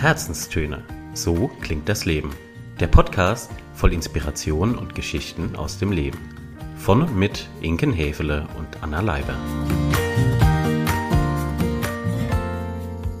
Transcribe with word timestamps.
Herzenstöne. 0.00 0.82
So 1.12 1.48
klingt 1.60 1.86
das 1.86 2.06
Leben. 2.06 2.34
Der 2.80 2.86
Podcast 2.86 3.50
voll 3.74 3.92
Inspiration 3.92 4.78
und 4.78 4.94
Geschichten 4.94 5.54
aus 5.56 5.78
dem 5.78 5.92
Leben. 5.92 6.18
Von 6.78 7.02
und 7.02 7.14
mit 7.14 7.46
Inken 7.60 7.92
Hefele 7.92 8.48
und 8.56 8.82
Anna 8.82 9.02
Leiber. 9.02 9.34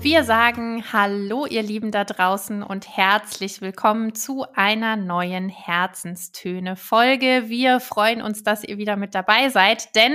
Wir 0.00 0.24
sagen 0.24 0.82
Hallo, 0.90 1.44
ihr 1.44 1.62
Lieben 1.62 1.90
da 1.90 2.04
draußen 2.04 2.62
und 2.62 2.96
herzlich 2.96 3.60
willkommen 3.60 4.14
zu 4.14 4.46
einer 4.54 4.96
neuen 4.96 5.50
Herzenstöne-Folge. 5.50 7.44
Wir 7.48 7.80
freuen 7.80 8.22
uns, 8.22 8.42
dass 8.42 8.64
ihr 8.64 8.78
wieder 8.78 8.96
mit 8.96 9.14
dabei 9.14 9.50
seid, 9.50 9.94
denn 9.94 10.14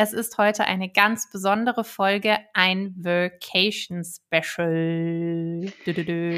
es 0.00 0.12
ist 0.12 0.38
heute 0.38 0.62
eine 0.64 0.88
ganz 0.88 1.28
besondere 1.28 1.82
Folge, 1.82 2.38
ein 2.54 2.94
Vacation 2.96 4.04
Special. 4.04 5.72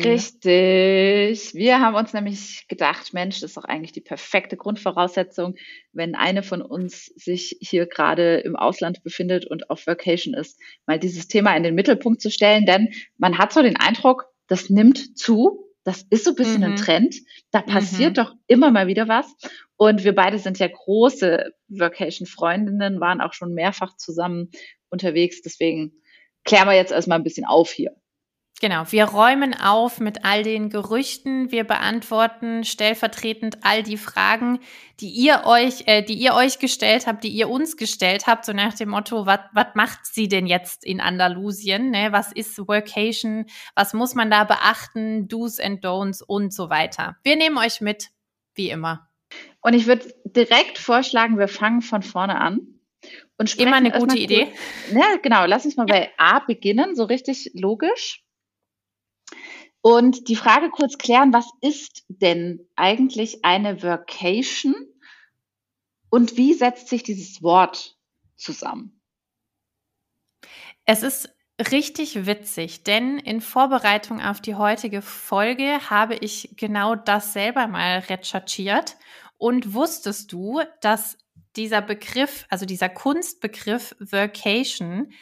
Richtig. 0.02 1.52
Wir 1.52 1.80
haben 1.80 1.94
uns 1.94 2.14
nämlich 2.14 2.64
gedacht, 2.68 3.12
Mensch, 3.12 3.40
das 3.40 3.50
ist 3.50 3.58
doch 3.58 3.64
eigentlich 3.64 3.92
die 3.92 4.00
perfekte 4.00 4.56
Grundvoraussetzung, 4.56 5.56
wenn 5.92 6.14
eine 6.14 6.42
von 6.42 6.62
uns 6.62 7.12
sich 7.16 7.58
hier 7.60 7.86
gerade 7.86 8.36
im 8.38 8.56
Ausland 8.56 9.02
befindet 9.02 9.44
und 9.44 9.68
auf 9.68 9.86
Vacation 9.86 10.32
ist, 10.32 10.58
mal 10.86 10.98
dieses 10.98 11.28
Thema 11.28 11.54
in 11.54 11.62
den 11.62 11.74
Mittelpunkt 11.74 12.22
zu 12.22 12.30
stellen, 12.30 12.64
denn 12.64 12.88
man 13.18 13.36
hat 13.36 13.52
so 13.52 13.60
den 13.60 13.76
Eindruck, 13.76 14.24
das 14.46 14.70
nimmt 14.70 15.18
zu 15.18 15.69
das 15.84 16.04
ist 16.10 16.24
so 16.24 16.30
ein 16.30 16.36
bisschen 16.36 16.58
mhm. 16.58 16.72
ein 16.72 16.76
Trend. 16.76 17.16
Da 17.50 17.62
passiert 17.62 18.12
mhm. 18.12 18.14
doch 18.14 18.34
immer 18.46 18.70
mal 18.70 18.86
wieder 18.86 19.08
was. 19.08 19.34
Und 19.76 20.04
wir 20.04 20.14
beide 20.14 20.38
sind 20.38 20.58
ja 20.58 20.68
große 20.68 21.52
Vacation-Freundinnen, 21.68 23.00
waren 23.00 23.20
auch 23.20 23.32
schon 23.32 23.54
mehrfach 23.54 23.96
zusammen 23.96 24.50
unterwegs. 24.90 25.40
Deswegen 25.42 25.92
klären 26.44 26.68
wir 26.68 26.74
jetzt 26.74 26.92
erstmal 26.92 27.18
ein 27.18 27.24
bisschen 27.24 27.46
auf 27.46 27.70
hier. 27.70 27.94
Genau, 28.60 28.84
wir 28.90 29.04
räumen 29.06 29.54
auf 29.54 30.00
mit 30.00 30.26
all 30.26 30.42
den 30.42 30.68
Gerüchten, 30.68 31.50
wir 31.50 31.64
beantworten 31.64 32.62
stellvertretend 32.62 33.56
all 33.62 33.82
die 33.82 33.96
Fragen, 33.96 34.60
die 35.00 35.08
ihr 35.08 35.44
euch, 35.46 35.84
äh, 35.86 36.02
die 36.02 36.12
ihr 36.12 36.34
euch 36.34 36.58
gestellt 36.58 37.06
habt, 37.06 37.24
die 37.24 37.30
ihr 37.30 37.48
uns 37.48 37.78
gestellt 37.78 38.26
habt, 38.26 38.44
so 38.44 38.52
nach 38.52 38.74
dem 38.74 38.90
Motto, 38.90 39.24
was 39.24 39.66
macht 39.74 40.04
sie 40.04 40.28
denn 40.28 40.46
jetzt 40.46 40.84
in 40.84 41.00
Andalusien? 41.00 41.90
Ne? 41.90 42.08
Was 42.12 42.32
ist 42.32 42.58
Workation? 42.58 43.46
Was 43.74 43.94
muss 43.94 44.14
man 44.14 44.30
da 44.30 44.44
beachten? 44.44 45.26
Do's 45.26 45.58
and 45.58 45.82
Don'ts 45.82 46.22
und 46.22 46.52
so 46.52 46.68
weiter. 46.68 47.16
Wir 47.22 47.36
nehmen 47.36 47.56
euch 47.56 47.80
mit, 47.80 48.10
wie 48.54 48.68
immer. 48.68 49.08
Und 49.62 49.72
ich 49.72 49.86
würde 49.86 50.12
direkt 50.24 50.76
vorschlagen, 50.76 51.38
wir 51.38 51.48
fangen 51.48 51.80
von 51.80 52.02
vorne 52.02 52.38
an. 52.38 52.60
Und 53.38 53.58
Immer 53.58 53.76
eine 53.76 53.90
gute 53.90 54.18
Idee. 54.18 54.52
Ja, 54.92 55.16
genau. 55.22 55.46
Lass 55.46 55.64
uns 55.64 55.78
mal 55.78 55.88
ja. 55.88 55.94
bei 55.94 56.10
A 56.18 56.40
beginnen, 56.40 56.94
so 56.94 57.04
richtig 57.04 57.52
logisch. 57.54 58.22
Und 59.82 60.28
die 60.28 60.36
Frage 60.36 60.70
kurz 60.70 60.98
klären, 60.98 61.32
was 61.32 61.50
ist 61.62 62.04
denn 62.08 62.66
eigentlich 62.76 63.44
eine 63.44 63.82
Workation 63.82 64.74
und 66.10 66.36
wie 66.36 66.54
setzt 66.54 66.88
sich 66.88 67.02
dieses 67.02 67.42
Wort 67.42 67.96
zusammen? 68.36 69.00
Es 70.84 71.02
ist 71.02 71.34
richtig 71.70 72.26
witzig, 72.26 72.84
denn 72.84 73.18
in 73.18 73.40
Vorbereitung 73.40 74.20
auf 74.20 74.40
die 74.40 74.54
heutige 74.54 75.02
Folge 75.02 75.90
habe 75.90 76.16
ich 76.16 76.54
genau 76.56 76.94
das 76.94 77.32
selber 77.32 77.66
mal 77.66 78.00
recherchiert. 78.00 78.96
Und 79.38 79.72
wusstest 79.72 80.32
du, 80.32 80.60
dass 80.80 81.16
dieser 81.56 81.80
Begriff, 81.80 82.46
also 82.50 82.66
dieser 82.66 82.88
Kunstbegriff 82.88 83.94
Workation 83.98 85.12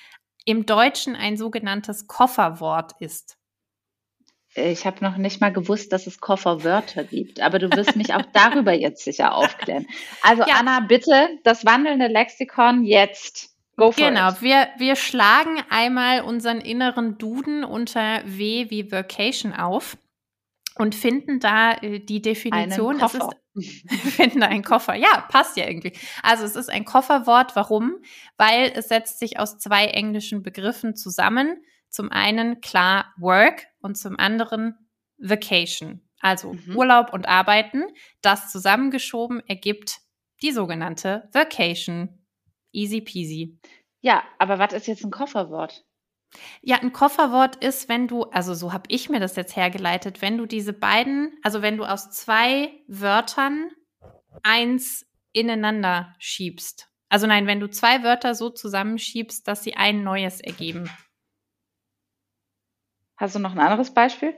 im 0.45 0.67
Deutschen 0.67 1.15
ein 1.15 1.37
sogenanntes 1.37 2.07
Kofferwort 2.07 2.93
ist? 3.01 3.38
Ich 4.59 4.87
habe 4.87 5.05
noch 5.05 5.17
nicht 5.17 5.41
mal 5.41 5.53
gewusst, 5.53 5.93
dass 5.93 6.07
es 6.07 6.21
Kofferwörter 6.21 7.05
gibt, 7.05 7.41
aber 7.41 7.59
du 7.59 7.71
wirst 7.71 7.97
mich 7.97 8.13
auch 8.15 8.25
darüber 8.33 8.73
jetzt 8.73 9.05
sicher 9.05 9.35
aufklären. 9.35 9.87
Also 10.23 10.43
ja. 10.47 10.57
Anna, 10.59 10.81
bitte 10.81 11.29
das 11.45 11.65
wandelnde 11.65 12.09
Lexikon 12.09 12.85
jetzt. 12.85 13.57
Go 13.77 13.93
for 13.93 14.09
genau, 14.09 14.31
it. 14.31 14.43
wir 14.43 14.69
wir 14.79 14.97
schlagen 14.97 15.63
einmal 15.71 16.23
unseren 16.23 16.61
inneren 16.61 17.17
Duden 17.17 17.63
unter 17.63 18.23
W 18.25 18.67
wie 18.71 18.91
Vacation 18.91 19.53
auf 19.53 19.97
und 20.79 20.95
finden 20.95 21.41
da 21.41 21.75
äh, 21.75 22.01
die 22.01 22.23
Definition. 22.23 22.91
Einen 22.91 23.01
Koffer. 23.01 23.31
Ist, 23.55 23.91
finden 24.17 24.41
da 24.41 24.47
einen 24.47 24.65
Koffer. 24.65 24.95
Ja, 24.95 25.27
passt 25.29 25.57
ja 25.57 25.67
irgendwie. 25.67 25.93
Also 26.23 26.45
es 26.45 26.57
ist 26.57 26.71
ein 26.71 26.85
Kofferwort. 26.85 27.55
Warum? 27.57 27.97
Weil 28.37 28.73
es 28.75 28.89
setzt 28.89 29.19
sich 29.19 29.39
aus 29.39 29.59
zwei 29.59 29.87
englischen 29.87 30.43
Begriffen 30.43 30.95
zusammen. 30.95 31.63
Zum 31.89 32.11
einen 32.11 32.61
klar 32.61 33.15
Work 33.19 33.67
und 33.81 33.97
zum 33.97 34.19
anderen 34.19 34.75
Vacation, 35.19 36.03
also 36.21 36.53
mhm. 36.53 36.77
Urlaub 36.77 37.13
und 37.13 37.29
Arbeiten. 37.29 37.85
Das 38.21 38.53
zusammengeschoben 38.53 39.41
ergibt 39.47 39.99
die 40.43 40.53
sogenannte 40.53 41.29
Vacation. 41.33 42.27
Easy 42.73 43.01
peasy. 43.01 43.59
Ja, 44.01 44.23
aber 44.39 44.59
was 44.59 44.73
ist 44.73 44.87
jetzt 44.87 45.05
ein 45.05 45.11
Kofferwort? 45.11 45.85
Ja, 46.61 46.77
ein 46.81 46.93
Kofferwort 46.93 47.57
ist, 47.57 47.89
wenn 47.89 48.07
du, 48.07 48.25
also 48.25 48.55
so 48.55 48.73
habe 48.73 48.85
ich 48.89 49.09
mir 49.09 49.19
das 49.19 49.37
jetzt 49.37 49.57
hergeleitet, 49.57 50.21
wenn 50.21 50.37
du 50.37 50.47
diese 50.47 50.73
beiden, 50.73 51.33
also 51.43 51.63
wenn 51.63 51.77
du 51.77 51.85
aus 51.85 52.11
zwei 52.11 52.71
Wörtern 52.87 53.71
eins 54.43 55.07
ineinander 55.33 56.15
schiebst. 56.19 56.89
Also 57.09 57.27
nein, 57.27 57.47
wenn 57.47 57.61
du 57.61 57.71
zwei 57.71 58.03
Wörter 58.03 58.35
so 58.35 58.51
zusammenschiebst, 58.51 59.49
dass 59.49 59.65
sie 59.65 59.75
ein 59.75 60.03
neues 60.05 60.41
ergeben. 60.41 60.91
Hast 63.19 63.35
du 63.35 63.41
noch 63.41 63.53
ein 63.53 63.59
anderes 63.59 63.93
Beispiel? 63.93 64.35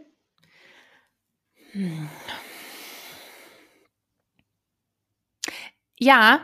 Ja, 5.99 6.41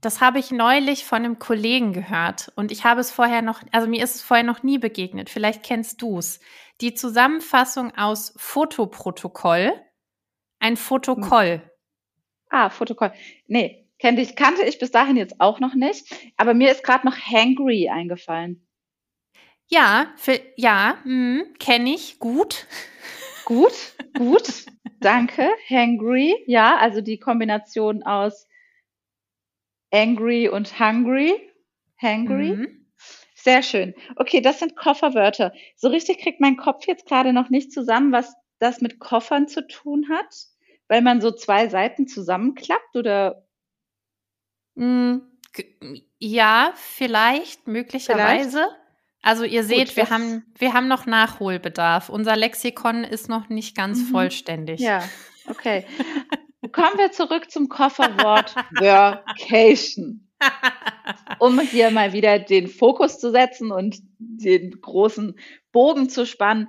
das 0.00 0.20
habe 0.20 0.40
ich 0.40 0.50
neulich 0.50 1.04
von 1.04 1.18
einem 1.18 1.38
Kollegen 1.38 1.92
gehört 1.92 2.52
und 2.56 2.72
ich 2.72 2.84
habe 2.84 3.00
es 3.00 3.12
vorher 3.12 3.40
noch, 3.40 3.62
also 3.70 3.86
mir 3.88 4.02
ist 4.02 4.16
es 4.16 4.22
vorher 4.22 4.44
noch 4.44 4.64
nie 4.64 4.78
begegnet. 4.78 5.30
Vielleicht 5.30 5.62
kennst 5.62 6.02
du 6.02 6.18
es. 6.18 6.40
Die 6.80 6.92
Zusammenfassung 6.92 7.96
aus 7.96 8.34
Fotoprotokoll, 8.36 9.72
ein 10.58 10.76
Fotokoll. 10.76 11.62
Hm. 11.62 11.70
Ah, 12.50 12.68
Fotokoll. 12.68 13.12
Nee, 13.46 13.88
kannte 14.00 14.22
ich, 14.22 14.34
kannte 14.34 14.64
ich 14.64 14.80
bis 14.80 14.90
dahin 14.90 15.16
jetzt 15.16 15.40
auch 15.40 15.60
noch 15.60 15.74
nicht, 15.74 16.12
aber 16.36 16.52
mir 16.52 16.72
ist 16.72 16.82
gerade 16.82 17.06
noch 17.06 17.16
Hangry 17.16 17.88
eingefallen. 17.88 18.63
Ja, 19.68 20.12
für, 20.16 20.40
ja, 20.56 20.98
hm, 21.04 21.54
kenne 21.58 21.94
ich 21.94 22.18
gut. 22.18 22.66
Gut, 23.46 23.74
gut, 24.16 24.64
danke. 25.00 25.50
Hangry, 25.68 26.34
ja, 26.46 26.78
also 26.78 27.02
die 27.02 27.18
Kombination 27.18 28.02
aus 28.02 28.48
angry 29.92 30.48
und 30.48 30.78
hungry. 30.80 31.34
Hangry. 32.00 32.56
Mhm. 32.56 32.86
Sehr 33.34 33.62
schön. 33.62 33.94
Okay, 34.16 34.40
das 34.40 34.60
sind 34.60 34.76
Kofferwörter. 34.76 35.52
So 35.76 35.88
richtig 35.88 36.20
kriegt 36.20 36.40
mein 36.40 36.56
Kopf 36.56 36.86
jetzt 36.86 37.06
gerade 37.06 37.34
noch 37.34 37.50
nicht 37.50 37.70
zusammen, 37.70 38.12
was 38.12 38.34
das 38.58 38.80
mit 38.80 38.98
Koffern 38.98 39.46
zu 39.46 39.66
tun 39.66 40.08
hat, 40.08 40.34
weil 40.88 41.02
man 41.02 41.20
so 41.20 41.30
zwei 41.30 41.68
Seiten 41.68 42.08
zusammenklappt 42.08 42.96
oder? 42.96 43.46
Mm, 44.74 45.18
ja, 46.18 46.72
vielleicht, 46.76 47.66
möglicherweise. 47.68 48.50
Vielleicht? 48.50 48.83
Also 49.24 49.44
ihr 49.44 49.64
seht, 49.64 49.88
Gut, 49.88 49.96
wir 49.96 50.10
haben, 50.10 50.44
wir 50.58 50.74
haben 50.74 50.86
noch 50.86 51.06
Nachholbedarf. 51.06 52.10
Unser 52.10 52.36
Lexikon 52.36 53.04
ist 53.04 53.30
noch 53.30 53.48
nicht 53.48 53.74
ganz 53.74 54.00
mhm. 54.00 54.06
vollständig. 54.08 54.80
Ja, 54.80 55.02
okay. 55.48 55.86
Kommen 56.72 56.98
wir 56.98 57.10
zurück 57.10 57.50
zum 57.50 57.70
Kofferwort 57.70 58.54
Workation. 58.78 60.28
Um 61.38 61.58
hier 61.60 61.90
mal 61.90 62.12
wieder 62.12 62.38
den 62.38 62.68
Fokus 62.68 63.18
zu 63.18 63.30
setzen 63.30 63.72
und 63.72 63.96
den 64.18 64.78
großen 64.80 65.38
Bogen 65.72 66.10
zu 66.10 66.26
spannen. 66.26 66.68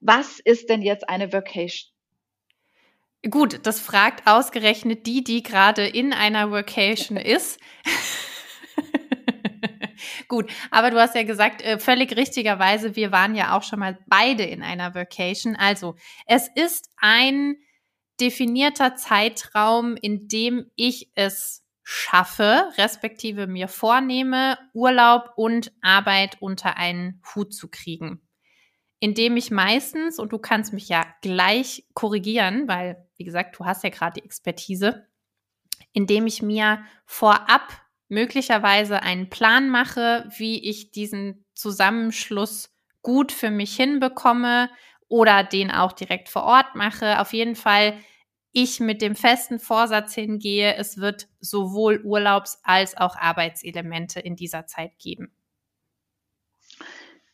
Was 0.00 0.38
ist 0.38 0.68
denn 0.68 0.82
jetzt 0.82 1.08
eine 1.08 1.32
Workation? 1.32 1.90
Gut, 3.28 3.60
das 3.64 3.80
fragt 3.80 4.28
ausgerechnet 4.28 5.06
die, 5.06 5.24
die 5.24 5.42
gerade 5.42 5.86
in 5.86 6.12
einer 6.12 6.52
Workation 6.52 7.16
ist. 7.16 7.58
Gut, 10.28 10.50
aber 10.70 10.90
du 10.90 11.00
hast 11.00 11.14
ja 11.14 11.22
gesagt, 11.22 11.62
äh, 11.62 11.78
völlig 11.78 12.16
richtigerweise, 12.16 12.96
wir 12.96 13.12
waren 13.12 13.34
ja 13.34 13.56
auch 13.56 13.62
schon 13.62 13.78
mal 13.78 13.98
beide 14.06 14.44
in 14.44 14.62
einer 14.62 14.94
Vacation. 14.94 15.56
Also, 15.56 15.96
es 16.26 16.48
ist 16.54 16.90
ein 16.96 17.56
definierter 18.20 18.96
Zeitraum, 18.96 19.96
in 19.96 20.28
dem 20.28 20.70
ich 20.74 21.10
es 21.14 21.64
schaffe, 21.82 22.70
respektive 22.78 23.46
mir 23.46 23.68
vornehme, 23.68 24.58
Urlaub 24.74 25.30
und 25.36 25.72
Arbeit 25.82 26.38
unter 26.40 26.76
einen 26.76 27.22
Hut 27.34 27.54
zu 27.54 27.68
kriegen. 27.68 28.20
Indem 28.98 29.36
ich 29.36 29.50
meistens, 29.50 30.18
und 30.18 30.32
du 30.32 30.38
kannst 30.38 30.72
mich 30.72 30.88
ja 30.88 31.06
gleich 31.22 31.86
korrigieren, 31.94 32.66
weil, 32.66 33.06
wie 33.16 33.24
gesagt, 33.24 33.56
du 33.58 33.66
hast 33.66 33.84
ja 33.84 33.90
gerade 33.90 34.20
die 34.20 34.24
Expertise, 34.24 35.06
indem 35.92 36.26
ich 36.26 36.42
mir 36.42 36.84
vorab 37.04 37.85
möglicherweise 38.08 39.02
einen 39.02 39.30
Plan 39.30 39.68
mache, 39.68 40.28
wie 40.36 40.68
ich 40.68 40.90
diesen 40.92 41.44
Zusammenschluss 41.54 42.70
gut 43.02 43.32
für 43.32 43.50
mich 43.50 43.76
hinbekomme 43.76 44.70
oder 45.08 45.44
den 45.44 45.70
auch 45.70 45.92
direkt 45.92 46.28
vor 46.28 46.44
Ort 46.44 46.74
mache. 46.74 47.20
Auf 47.20 47.32
jeden 47.32 47.56
Fall 47.56 47.98
ich 48.52 48.80
mit 48.80 49.02
dem 49.02 49.14
festen 49.14 49.58
Vorsatz 49.58 50.14
hingehe, 50.14 50.76
es 50.76 50.96
wird 50.96 51.28
sowohl 51.40 52.00
Urlaubs- 52.04 52.58
als 52.62 52.96
auch 52.96 53.14
Arbeitselemente 53.14 54.18
in 54.20 54.34
dieser 54.34 54.66
Zeit 54.66 54.98
geben. 54.98 55.30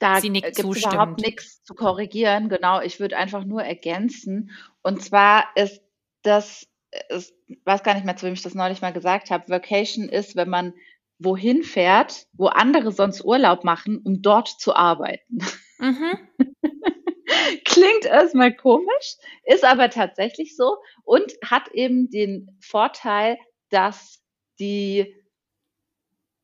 Da 0.00 0.18
gibt 0.18 0.44
es 0.44 0.58
überhaupt 0.58 1.18
nichts 1.18 1.62
zu 1.62 1.74
korrigieren. 1.74 2.48
Genau, 2.48 2.80
ich 2.80 2.98
würde 2.98 3.16
einfach 3.16 3.44
nur 3.44 3.62
ergänzen. 3.62 4.50
Und 4.82 5.00
zwar 5.00 5.44
ist 5.54 5.80
das, 6.22 6.66
ich 7.08 7.32
weiß 7.64 7.82
gar 7.82 7.94
nicht 7.94 8.04
mehr, 8.04 8.16
zu 8.16 8.26
wem 8.26 8.34
ich 8.34 8.42
das 8.42 8.54
neulich 8.54 8.82
mal 8.82 8.92
gesagt 8.92 9.30
habe, 9.30 9.48
Vacation 9.48 10.08
ist, 10.08 10.36
wenn 10.36 10.48
man 10.48 10.74
wohin 11.18 11.62
fährt, 11.62 12.26
wo 12.32 12.46
andere 12.46 12.92
sonst 12.92 13.24
Urlaub 13.24 13.64
machen, 13.64 13.98
um 14.04 14.22
dort 14.22 14.48
zu 14.48 14.74
arbeiten. 14.74 15.38
Mhm. 15.78 16.18
Klingt 17.64 18.04
erstmal 18.04 18.54
komisch, 18.54 19.16
ist 19.44 19.64
aber 19.64 19.90
tatsächlich 19.90 20.56
so 20.56 20.76
und 21.04 21.32
hat 21.44 21.68
eben 21.72 22.10
den 22.10 22.56
Vorteil, 22.60 23.38
dass 23.70 24.22
die 24.58 25.14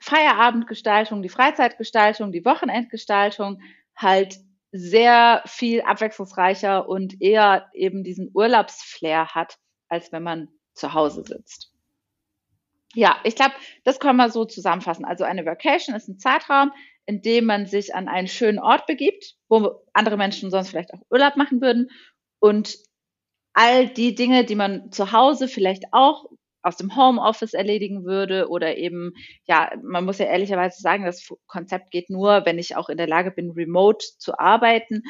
Feierabendgestaltung, 0.01 1.23
die 1.23 1.29
Freizeitgestaltung, 1.29 2.33
die 2.33 2.45
Wochenendgestaltung 2.45 3.61
halt 3.97 4.39
sehr 4.71 5.43
viel 5.47 5.83
abwechslungsreicher 5.83 6.89
und 6.89 7.21
eher 7.21 7.69
eben 7.75 8.05
diesen 8.05 8.31
Urlaubsflair 8.33 9.35
hat, 9.35 9.59
als 9.89 10.13
wenn 10.13 10.23
man 10.23 10.49
zu 10.75 10.95
Hause 10.95 11.25
sitzt. 11.25 11.73
Ja, 12.95 13.17
ich 13.25 13.35
glaube, 13.35 13.55
das 13.85 14.01
können 14.01 14.17
wir 14.17 14.31
so 14.31 14.45
zusammenfassen. 14.45 15.05
Also 15.05 15.25
eine 15.25 15.45
Vacation 15.45 15.95
ist 15.95 16.09
ein 16.09 16.19
Zeitraum, 16.19 16.73
in 17.07 17.23
dem 17.23 17.45
man 17.45 17.67
sich 17.67 17.95
an 17.95 18.09
einen 18.09 18.29
schönen 18.29 18.59
Ort 18.59 18.87
begibt, 18.87 19.37
wo 19.49 19.83
andere 19.93 20.17
Menschen 20.17 20.51
sonst 20.51 20.71
vielleicht 20.71 20.93
auch 20.95 21.03
Urlaub 21.11 21.37
machen 21.37 21.61
würden 21.61 21.91
und 22.39 22.77
all 23.53 23.89
die 23.89 24.15
Dinge, 24.15 24.45
die 24.45 24.55
man 24.55 24.93
zu 24.93 25.13
Hause 25.13 25.49
vielleicht 25.49 25.85
auch 25.93 26.27
aus 26.63 26.77
dem 26.77 26.97
Homeoffice 26.97 27.55
erledigen 27.55 28.05
würde 28.05 28.49
oder 28.49 28.77
eben, 28.77 29.13
ja, 29.45 29.71
man 29.83 30.05
muss 30.05 30.19
ja 30.19 30.27
ehrlicherweise 30.27 30.81
sagen, 30.81 31.05
das 31.05 31.29
Konzept 31.47 31.91
geht 31.91 32.11
nur, 32.11 32.45
wenn 32.47 32.59
ich 32.59 32.77
auch 32.77 32.89
in 32.89 32.99
der 32.99 33.07
Lage 33.07 33.31
bin, 33.31 33.51
remote 33.51 34.05
zu 34.19 34.39
arbeiten, 34.39 35.03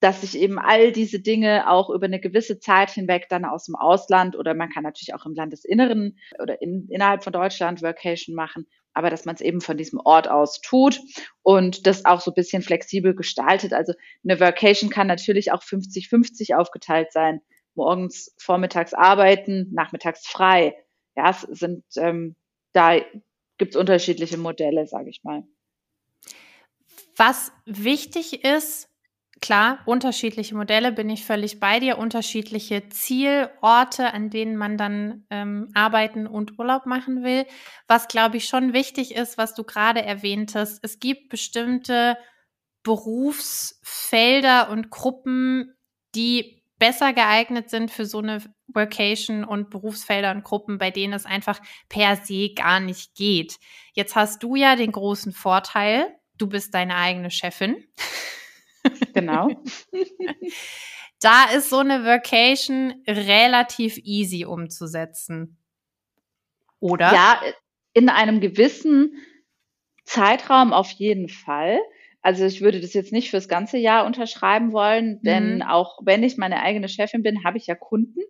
dass 0.00 0.22
ich 0.22 0.38
eben 0.38 0.58
all 0.58 0.92
diese 0.92 1.20
Dinge 1.20 1.68
auch 1.70 1.90
über 1.90 2.06
eine 2.06 2.20
gewisse 2.20 2.58
Zeit 2.58 2.90
hinweg 2.90 3.26
dann 3.28 3.44
aus 3.44 3.64
dem 3.64 3.74
Ausland 3.74 4.36
oder 4.36 4.54
man 4.54 4.70
kann 4.70 4.84
natürlich 4.84 5.14
auch 5.14 5.26
im 5.26 5.34
Landesinneren 5.34 6.18
oder 6.40 6.62
in, 6.62 6.86
innerhalb 6.88 7.24
von 7.24 7.32
Deutschland 7.32 7.82
Workation 7.82 8.34
machen, 8.34 8.66
aber 8.92 9.10
dass 9.10 9.24
man 9.24 9.34
es 9.34 9.40
eben 9.40 9.60
von 9.60 9.76
diesem 9.76 10.00
Ort 10.00 10.28
aus 10.28 10.60
tut 10.60 11.00
und 11.42 11.86
das 11.86 12.04
auch 12.04 12.20
so 12.20 12.30
ein 12.30 12.34
bisschen 12.34 12.62
flexibel 12.62 13.14
gestaltet. 13.14 13.72
Also 13.72 13.92
eine 14.24 14.38
Workation 14.40 14.90
kann 14.90 15.06
natürlich 15.06 15.52
auch 15.52 15.62
50-50 15.62 16.54
aufgeteilt 16.54 17.12
sein 17.12 17.40
morgens, 17.78 18.34
vormittags 18.36 18.92
arbeiten, 18.92 19.68
nachmittags 19.72 20.26
frei. 20.26 20.76
Ja, 21.16 21.30
es 21.30 21.40
sind, 21.42 21.84
ähm, 21.96 22.36
da 22.72 22.98
gibt 23.56 23.74
es 23.74 23.80
unterschiedliche 23.80 24.36
Modelle, 24.36 24.86
sage 24.86 25.08
ich 25.08 25.24
mal. 25.24 25.44
Was 27.16 27.50
wichtig 27.64 28.44
ist, 28.44 28.90
klar, 29.40 29.78
unterschiedliche 29.86 30.54
Modelle, 30.54 30.92
bin 30.92 31.10
ich 31.10 31.24
völlig 31.24 31.60
bei 31.60 31.80
dir, 31.80 31.98
unterschiedliche 31.98 32.88
Zielorte, 32.88 34.12
an 34.12 34.30
denen 34.30 34.56
man 34.56 34.76
dann 34.76 35.26
ähm, 35.30 35.70
arbeiten 35.74 36.26
und 36.26 36.58
Urlaub 36.58 36.86
machen 36.86 37.22
will. 37.22 37.46
Was, 37.86 38.08
glaube 38.08 38.36
ich, 38.36 38.46
schon 38.46 38.72
wichtig 38.72 39.14
ist, 39.14 39.38
was 39.38 39.54
du 39.54 39.64
gerade 39.64 40.02
erwähntest, 40.02 40.80
es 40.82 40.98
gibt 40.98 41.28
bestimmte 41.28 42.16
Berufsfelder 42.82 44.70
und 44.70 44.90
Gruppen, 44.90 45.74
die 46.14 46.62
besser 46.78 47.12
geeignet 47.12 47.70
sind 47.70 47.90
für 47.90 48.06
so 48.06 48.18
eine 48.18 48.42
Workation 48.68 49.44
und 49.44 49.70
Berufsfelder 49.70 50.30
und 50.30 50.44
Gruppen, 50.44 50.78
bei 50.78 50.90
denen 50.90 51.12
es 51.12 51.26
einfach 51.26 51.60
per 51.88 52.16
se 52.16 52.54
gar 52.54 52.80
nicht 52.80 53.14
geht. 53.14 53.58
Jetzt 53.94 54.14
hast 54.14 54.42
du 54.42 54.54
ja 54.54 54.76
den 54.76 54.92
großen 54.92 55.32
Vorteil, 55.32 56.06
du 56.36 56.46
bist 56.46 56.74
deine 56.74 56.96
eigene 56.96 57.30
Chefin. 57.30 57.84
Genau. 59.14 59.48
da 61.20 61.44
ist 61.54 61.70
so 61.70 61.78
eine 61.78 62.04
Workation 62.04 63.02
relativ 63.06 63.98
easy 63.98 64.44
umzusetzen. 64.44 65.58
Oder? 66.80 67.12
Ja, 67.12 67.40
in 67.92 68.08
einem 68.08 68.40
gewissen 68.40 69.16
Zeitraum 70.04 70.72
auf 70.72 70.90
jeden 70.92 71.28
Fall. 71.28 71.78
Also 72.20 72.44
ich 72.44 72.60
würde 72.60 72.80
das 72.80 72.94
jetzt 72.94 73.12
nicht 73.12 73.30
fürs 73.30 73.48
ganze 73.48 73.78
Jahr 73.78 74.04
unterschreiben 74.04 74.72
wollen, 74.72 75.20
denn 75.22 75.56
mhm. 75.56 75.62
auch 75.62 75.98
wenn 76.04 76.22
ich 76.22 76.36
meine 76.36 76.60
eigene 76.62 76.88
Chefin 76.88 77.22
bin, 77.22 77.44
habe 77.44 77.58
ich 77.58 77.66
ja 77.66 77.74
Kunden. 77.74 78.20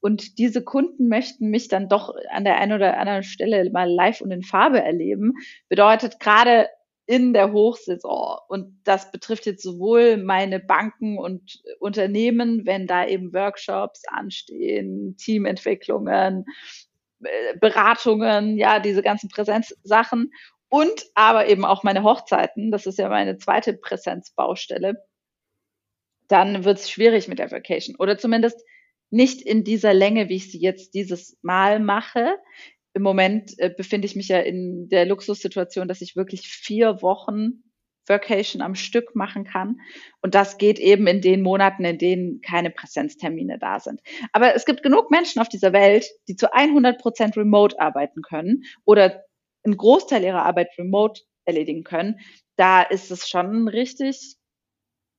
Und 0.00 0.38
diese 0.38 0.62
Kunden 0.62 1.08
möchten 1.08 1.48
mich 1.48 1.68
dann 1.68 1.88
doch 1.88 2.14
an 2.30 2.44
der 2.44 2.58
einen 2.58 2.72
oder 2.72 2.98
anderen 2.98 3.22
Stelle 3.22 3.70
mal 3.70 3.90
live 3.90 4.20
und 4.20 4.30
in 4.30 4.42
Farbe 4.42 4.82
erleben. 4.82 5.34
Bedeutet 5.68 6.20
gerade 6.20 6.68
in 7.06 7.32
der 7.32 7.52
Hochsaison. 7.52 8.38
Und 8.48 8.80
das 8.84 9.10
betrifft 9.12 9.46
jetzt 9.46 9.62
sowohl 9.62 10.16
meine 10.16 10.58
Banken 10.60 11.18
und 11.18 11.62
Unternehmen, 11.78 12.66
wenn 12.66 12.86
da 12.86 13.06
eben 13.06 13.32
Workshops 13.32 14.02
anstehen, 14.08 15.16
Teamentwicklungen, 15.16 16.44
äh, 17.22 17.56
Beratungen, 17.60 18.58
ja, 18.58 18.80
diese 18.80 19.02
ganzen 19.02 19.28
Präsenzsachen 19.28 20.32
und 20.68 21.06
aber 21.14 21.46
eben 21.48 21.64
auch 21.64 21.84
meine 21.84 22.02
Hochzeiten, 22.02 22.70
das 22.70 22.86
ist 22.86 22.98
ja 22.98 23.08
meine 23.08 23.38
zweite 23.38 23.74
Präsenzbaustelle, 23.74 24.94
dann 26.28 26.64
wird 26.64 26.78
es 26.78 26.90
schwierig 26.90 27.28
mit 27.28 27.38
der 27.38 27.52
Vacation. 27.52 27.94
Oder 27.98 28.18
zumindest 28.18 28.60
nicht 29.10 29.42
in 29.42 29.62
dieser 29.62 29.94
Länge, 29.94 30.28
wie 30.28 30.36
ich 30.36 30.50
sie 30.50 30.60
jetzt 30.60 30.94
dieses 30.94 31.38
Mal 31.42 31.78
mache. 31.78 32.36
Im 32.96 33.02
Moment 33.02 33.52
äh, 33.58 33.68
befinde 33.68 34.06
ich 34.06 34.16
mich 34.16 34.28
ja 34.28 34.38
in 34.38 34.88
der 34.88 35.04
Luxussituation, 35.04 35.86
dass 35.86 36.00
ich 36.00 36.16
wirklich 36.16 36.48
vier 36.48 37.02
Wochen 37.02 37.62
Vacation 38.06 38.62
am 38.62 38.74
Stück 38.74 39.14
machen 39.14 39.44
kann. 39.44 39.80
Und 40.22 40.34
das 40.34 40.56
geht 40.56 40.78
eben 40.78 41.06
in 41.06 41.20
den 41.20 41.42
Monaten, 41.42 41.84
in 41.84 41.98
denen 41.98 42.40
keine 42.40 42.70
Präsenztermine 42.70 43.58
da 43.58 43.80
sind. 43.80 44.00
Aber 44.32 44.54
es 44.54 44.64
gibt 44.64 44.82
genug 44.82 45.10
Menschen 45.10 45.42
auf 45.42 45.50
dieser 45.50 45.74
Welt, 45.74 46.06
die 46.26 46.36
zu 46.36 46.54
100 46.54 46.98
Prozent 46.98 47.36
remote 47.36 47.78
arbeiten 47.78 48.22
können 48.22 48.62
oder 48.86 49.24
einen 49.62 49.76
Großteil 49.76 50.24
ihrer 50.24 50.46
Arbeit 50.46 50.70
remote 50.78 51.20
erledigen 51.44 51.84
können, 51.84 52.18
da 52.56 52.80
ist 52.80 53.10
es 53.10 53.28
schon 53.28 53.64
ein 53.64 53.68
richtig 53.68 54.36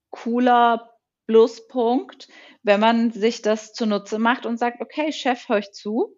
cooler 0.09 0.89
Pluspunkt, 1.27 2.27
wenn 2.63 2.79
man 2.79 3.11
sich 3.11 3.43
das 3.43 3.73
zunutze 3.73 4.17
macht 4.17 4.47
und 4.47 4.57
sagt, 4.57 4.81
okay, 4.81 5.11
Chef, 5.11 5.47
hör 5.47 5.59
ich 5.59 5.73
zu. 5.73 6.17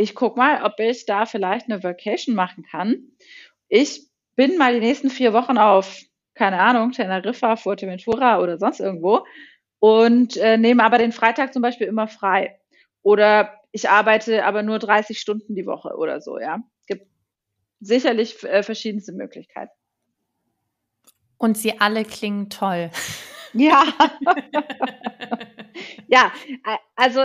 Ich 0.00 0.14
guck 0.14 0.36
mal, 0.36 0.64
ob 0.64 0.78
ich 0.78 1.06
da 1.06 1.26
vielleicht 1.26 1.66
eine 1.66 1.82
Vacation 1.82 2.36
machen 2.36 2.62
kann. 2.62 3.10
Ich 3.68 4.08
bin 4.36 4.56
mal 4.56 4.72
die 4.72 4.80
nächsten 4.80 5.10
vier 5.10 5.32
Wochen 5.32 5.58
auf, 5.58 6.00
keine 6.34 6.60
Ahnung, 6.60 6.92
Teneriffa, 6.92 7.56
Fuerteventura 7.56 8.40
oder 8.40 8.58
sonst 8.58 8.78
irgendwo 8.78 9.26
und 9.80 10.36
äh, 10.36 10.56
nehme 10.56 10.84
aber 10.84 10.98
den 10.98 11.10
Freitag 11.10 11.52
zum 11.52 11.62
Beispiel 11.62 11.88
immer 11.88 12.06
frei. 12.06 12.60
Oder 13.02 13.60
ich 13.72 13.90
arbeite 13.90 14.44
aber 14.44 14.62
nur 14.62 14.78
30 14.78 15.18
Stunden 15.18 15.56
die 15.56 15.66
Woche 15.66 15.96
oder 15.96 16.20
so, 16.20 16.38
ja. 16.38 16.60
Es 16.80 16.86
gibt 16.86 17.08
sicherlich 17.80 18.40
äh, 18.44 18.62
verschiedenste 18.62 19.12
Möglichkeiten. 19.12 19.72
Und 21.38 21.58
sie 21.58 21.80
alle 21.80 22.04
klingen 22.04 22.50
toll. 22.50 22.90
Ja. 23.54 23.82
ja, 26.06 26.30
also 26.94 27.24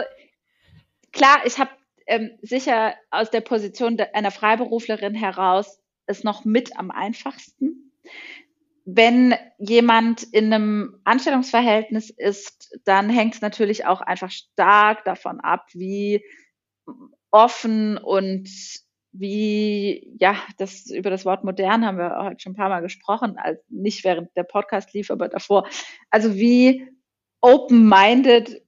klar, 1.12 1.46
ich 1.46 1.60
habe 1.60 1.70
ähm, 2.08 2.32
sicher 2.42 2.96
aus 3.12 3.30
der 3.32 3.42
Position 3.42 4.00
einer 4.14 4.32
Freiberuflerin 4.32 5.16
heraus 5.16 5.80
es 6.06 6.24
noch 6.24 6.46
mit 6.46 6.78
am 6.78 6.92
einfachsten 6.92 7.84
wenn 8.86 9.34
jemand 9.60 10.24
in 10.24 10.54
einem 10.54 11.00
Anstellungsverhältnis 11.06 12.10
ist, 12.10 12.78
dann 12.84 13.10
hängt 13.10 13.36
es 13.36 13.42
natürlich 13.42 13.86
auch 13.86 14.02
einfach 14.02 14.32
stark 14.32 15.06
davon 15.06 15.40
ab, 15.40 15.68
wie 15.74 16.24
offen 17.32 17.98
und 17.98 18.50
wie, 19.14 20.16
ja, 20.20 20.36
das 20.58 20.88
über 20.90 21.10
das 21.10 21.24
Wort 21.24 21.44
modern 21.44 21.86
haben 21.86 21.98
wir 21.98 22.24
heute 22.24 22.40
schon 22.40 22.54
ein 22.54 22.58
paar 22.58 22.70
Mal 22.70 22.82
gesprochen, 22.82 23.38
also 23.38 23.62
nicht 23.70 24.04
während 24.04 24.36
der 24.36 24.44
Podcast 24.44 24.94
lief, 24.94 25.12
aber 25.12 25.30
davor. 25.30 25.68
Also 26.10 26.36
wie 26.36 26.88
open-minded 27.42 28.64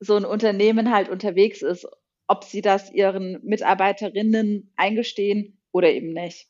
so 0.00 0.16
ein 0.16 0.24
Unternehmen 0.24 0.92
halt 0.92 1.08
unterwegs 1.08 1.62
ist, 1.62 1.86
ob 2.26 2.44
sie 2.44 2.62
das 2.62 2.92
ihren 2.92 3.40
Mitarbeiterinnen 3.42 4.72
eingestehen 4.76 5.58
oder 5.72 5.90
eben 5.90 6.12
nicht. 6.12 6.48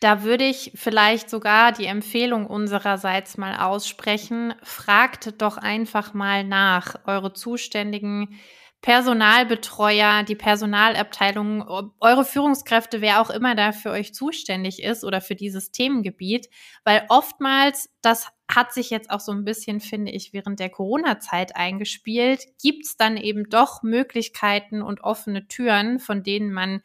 Da 0.00 0.22
würde 0.22 0.44
ich 0.44 0.72
vielleicht 0.74 1.28
sogar 1.28 1.72
die 1.72 1.84
Empfehlung 1.84 2.46
unsererseits 2.46 3.36
mal 3.36 3.56
aussprechen. 3.56 4.54
Fragt 4.62 5.42
doch 5.42 5.58
einfach 5.58 6.14
mal 6.14 6.42
nach. 6.42 7.06
Eure 7.06 7.34
zuständigen 7.34 8.40
Personalbetreuer, 8.82 10.22
die 10.22 10.34
Personalabteilung, 10.34 11.92
eure 12.00 12.24
Führungskräfte, 12.24 13.02
wer 13.02 13.20
auch 13.20 13.28
immer 13.28 13.54
da 13.54 13.72
für 13.72 13.90
euch 13.90 14.14
zuständig 14.14 14.82
ist 14.82 15.04
oder 15.04 15.20
für 15.20 15.34
dieses 15.34 15.70
Themengebiet, 15.70 16.48
weil 16.84 17.04
oftmals, 17.10 17.90
das 18.00 18.28
hat 18.50 18.72
sich 18.72 18.88
jetzt 18.88 19.10
auch 19.10 19.20
so 19.20 19.32
ein 19.32 19.44
bisschen, 19.44 19.80
finde 19.80 20.12
ich, 20.12 20.32
während 20.32 20.60
der 20.60 20.70
Corona-Zeit 20.70 21.56
eingespielt, 21.56 22.44
gibt 22.60 22.86
es 22.86 22.96
dann 22.96 23.18
eben 23.18 23.50
doch 23.50 23.82
Möglichkeiten 23.82 24.80
und 24.80 25.02
offene 25.02 25.46
Türen, 25.46 25.98
von 25.98 26.22
denen 26.22 26.50
man 26.50 26.80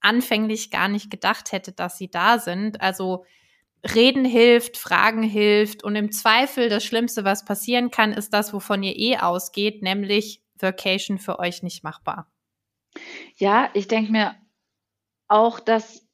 anfänglich 0.00 0.70
gar 0.70 0.88
nicht 0.88 1.10
gedacht 1.10 1.52
hätte, 1.52 1.72
dass 1.72 1.96
sie 1.96 2.10
da 2.10 2.38
sind. 2.38 2.82
Also 2.82 3.24
Reden 3.94 4.24
hilft, 4.24 4.76
Fragen 4.76 5.22
hilft 5.22 5.82
und 5.82 5.96
im 5.96 6.12
Zweifel 6.12 6.68
das 6.68 6.84
Schlimmste, 6.84 7.24
was 7.24 7.44
passieren 7.44 7.90
kann, 7.90 8.12
ist 8.12 8.34
das, 8.34 8.52
wovon 8.52 8.82
ihr 8.82 8.96
eh 8.96 9.16
ausgeht, 9.16 9.82
nämlich 9.82 10.42
Vacation 10.60 11.18
für 11.18 11.38
euch 11.38 11.62
nicht 11.62 11.84
machbar? 11.84 12.30
Ja, 13.36 13.70
ich 13.74 13.88
denke 13.88 14.12
mir 14.12 14.34
auch, 15.28 15.60
dass 15.60 16.06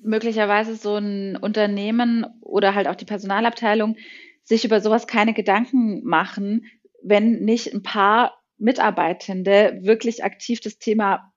möglicherweise 0.00 0.76
so 0.76 0.96
ein 0.96 1.36
Unternehmen 1.36 2.24
oder 2.40 2.74
halt 2.74 2.86
auch 2.86 2.94
die 2.94 3.04
Personalabteilung 3.04 3.96
sich 4.44 4.64
über 4.64 4.80
sowas 4.80 5.06
keine 5.06 5.34
Gedanken 5.34 6.04
machen, 6.04 6.66
wenn 7.02 7.40
nicht 7.40 7.72
ein 7.74 7.82
paar 7.82 8.40
Mitarbeitende 8.56 9.78
wirklich 9.82 10.24
aktiv 10.24 10.60
das 10.60 10.78
Thema 10.78 11.32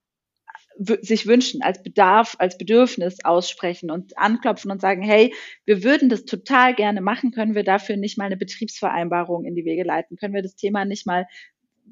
sich 1.01 1.27
wünschen, 1.27 1.61
als 1.61 1.83
Bedarf, 1.83 2.35
als 2.39 2.57
Bedürfnis 2.57 3.23
aussprechen 3.23 3.91
und 3.91 4.17
anklopfen 4.17 4.71
und 4.71 4.81
sagen, 4.81 5.03
hey, 5.03 5.33
wir 5.65 5.83
würden 5.83 6.09
das 6.09 6.25
total 6.25 6.73
gerne 6.73 7.01
machen, 7.01 7.31
können 7.31 7.55
wir 7.55 7.63
dafür 7.63 7.97
nicht 7.97 8.17
mal 8.17 8.25
eine 8.25 8.37
Betriebsvereinbarung 8.37 9.45
in 9.45 9.53
die 9.53 9.65
Wege 9.65 9.83
leiten, 9.83 10.17
können 10.17 10.33
wir 10.33 10.41
das 10.41 10.55
Thema 10.55 10.85
nicht 10.85 11.05
mal 11.05 11.27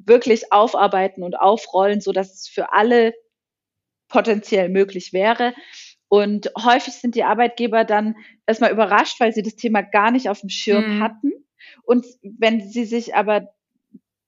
wirklich 0.06 0.52
aufarbeiten 0.52 1.24
und 1.24 1.40
aufrollen, 1.40 2.02
so 2.02 2.12
dass 2.12 2.34
es 2.34 2.48
für 2.48 2.74
alle 2.74 3.14
potenziell 4.08 4.70
möglich 4.70 5.14
wäre. 5.14 5.54
Und 6.08 6.52
häufig 6.58 6.96
sind 6.96 7.16
die 7.16 7.24
Arbeitgeber 7.24 7.86
dann 7.86 8.16
erstmal 8.48 8.72
überrascht, 8.72 9.20
weil 9.20 9.34
sie 9.34 9.44
das 9.44 9.56
Thema 9.56 9.82
gar 9.82 10.12
nicht 10.12 10.30
auf 10.30 10.42
dem 10.42 10.50
Schirm 10.50 10.98
mhm. 10.98 11.04
hatten. 11.04 11.32
Und 11.84 12.06
wenn 12.24 12.68
sie 12.68 12.86
sich 12.86 13.16
aber 13.16 13.54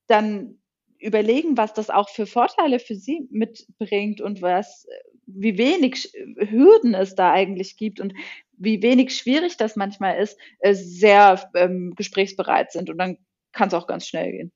dann 0.08 0.60
überlegen, 1.00 1.58
was 1.58 1.74
das 1.74 1.90
auch 1.90 2.10
für 2.10 2.28
Vorteile 2.28 2.80
für 2.80 2.96
sie 2.96 3.28
mitbringt 3.32 4.22
und 4.22 4.42
was, 4.44 4.86
wie 5.26 5.58
wenig 5.58 6.14
Hürden 6.38 6.94
es 6.94 7.16
da 7.16 7.32
eigentlich 7.32 7.78
gibt 7.78 8.00
und 8.00 8.14
wie 8.52 8.84
wenig 8.84 9.18
schwierig 9.18 9.58
das 9.58 9.76
manchmal 9.76 10.20
ist, 10.20 10.38
äh, 10.60 10.76
sehr 10.76 11.50
ähm, 11.56 11.94
gesprächsbereit 11.96 12.72
sind. 12.72 12.92
Und 12.92 13.00
dann 13.00 13.18
kann 13.52 13.70
es 13.70 13.74
auch 13.74 13.88
ganz 13.88 14.08
schnell 14.08 14.32
gehen. 14.32 14.52